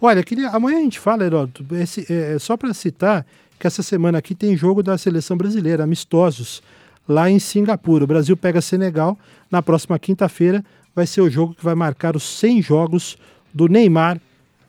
Olha, 0.00 0.22
queria, 0.22 0.50
amanhã 0.50 0.78
a 0.78 0.82
gente 0.82 0.98
fala, 0.98 1.24
Heródoto, 1.24 1.64
esse, 1.74 2.06
é, 2.12 2.34
é 2.34 2.38
só 2.38 2.56
para 2.56 2.72
citar 2.74 3.26
que 3.58 3.66
essa 3.66 3.82
semana 3.82 4.18
aqui 4.18 4.34
tem 4.34 4.56
jogo 4.56 4.82
da 4.82 4.98
seleção 4.98 5.36
brasileira, 5.36 5.84
amistosos, 5.84 6.62
lá 7.08 7.30
em 7.30 7.38
Singapura. 7.38 8.04
O 8.04 8.06
Brasil 8.06 8.36
pega 8.36 8.60
Senegal. 8.60 9.18
Na 9.50 9.62
próxima 9.62 9.98
quinta-feira 9.98 10.64
vai 10.94 11.06
ser 11.06 11.20
o 11.20 11.30
jogo 11.30 11.54
que 11.54 11.64
vai 11.64 11.74
marcar 11.74 12.16
os 12.16 12.22
100 12.22 12.62
jogos 12.62 13.16
do 13.52 13.68
Neymar 13.68 14.20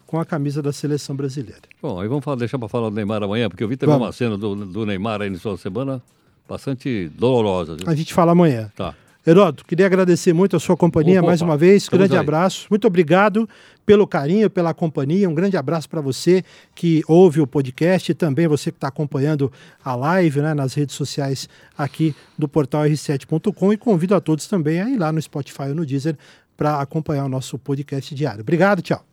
com 0.05 0.19
a 0.19 0.25
camisa 0.25 0.61
da 0.61 0.71
seleção 0.71 1.15
brasileira. 1.15 1.61
Bom, 1.81 1.99
aí 1.99 2.07
vamos 2.07 2.23
falar, 2.23 2.37
deixar 2.37 2.57
para 2.57 2.69
falar 2.69 2.89
do 2.89 2.95
Neymar 2.95 3.21
amanhã, 3.21 3.49
porque 3.49 3.63
eu 3.63 3.67
vi 3.67 3.75
também 3.75 3.93
vamos. 3.93 4.07
uma 4.07 4.13
cena 4.13 4.37
do, 4.37 4.55
do 4.55 4.85
Neymar 4.85 5.21
aí 5.21 5.29
no 5.29 5.37
final 5.37 5.55
da 5.55 5.61
semana 5.61 6.01
bastante 6.47 7.09
dolorosa. 7.17 7.75
Viu? 7.75 7.89
A 7.89 7.95
gente 7.95 8.13
fala 8.13 8.31
amanhã. 8.31 8.71
Tá. 8.75 8.93
Heródoto, 9.25 9.65
queria 9.65 9.85
agradecer 9.85 10.31
muito 10.31 10.55
a 10.55 10.59
sua 10.59 10.77
companhia 10.77 11.19
Opa, 11.19 11.27
mais 11.27 11.41
uma 11.41 11.57
vez. 11.57 11.83
estamos 11.83 11.99
Grande 12.07 12.13
aí. 12.13 12.19
abraço. 12.19 12.65
Muito 12.69 12.87
obrigado 12.87 13.47
pelo 13.85 14.07
carinho, 14.07 14.49
pela 14.49 14.73
companhia. 14.73 15.29
Um 15.29 15.33
grande 15.33 15.57
abraço 15.57 15.89
para 15.89 15.99
você 15.99 16.45
que 16.73 17.03
ouve 17.09 17.41
o 17.41 17.45
podcast 17.45 18.09
e 18.09 18.15
também 18.15 18.47
você 18.47 18.71
que 18.71 18.77
está 18.77 18.87
acompanhando 18.87 19.51
a 19.83 19.95
live 19.95 20.39
né, 20.39 20.53
nas 20.53 20.73
redes 20.73 20.95
sociais 20.95 21.49
aqui 21.77 22.15
do 22.37 22.47
portal 22.47 22.83
r7.com. 22.85 23.73
E 23.73 23.77
convido 23.77 24.15
a 24.15 24.21
todos 24.21 24.47
também 24.47 24.79
a 24.79 24.89
ir 24.89 24.97
lá 24.97 25.11
no 25.11 25.21
Spotify 25.21 25.63
ou 25.63 25.75
no 25.75 25.85
Deezer 25.85 26.17
para 26.55 26.79
acompanhar 26.79 27.25
o 27.25 27.29
nosso 27.29 27.59
podcast 27.59 28.15
diário. 28.15 28.39
Obrigado, 28.41 28.81
tchau. 28.81 29.05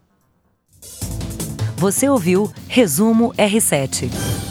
Você 1.76 2.08
ouviu 2.08 2.48
Resumo 2.68 3.32
R7. 3.36 4.43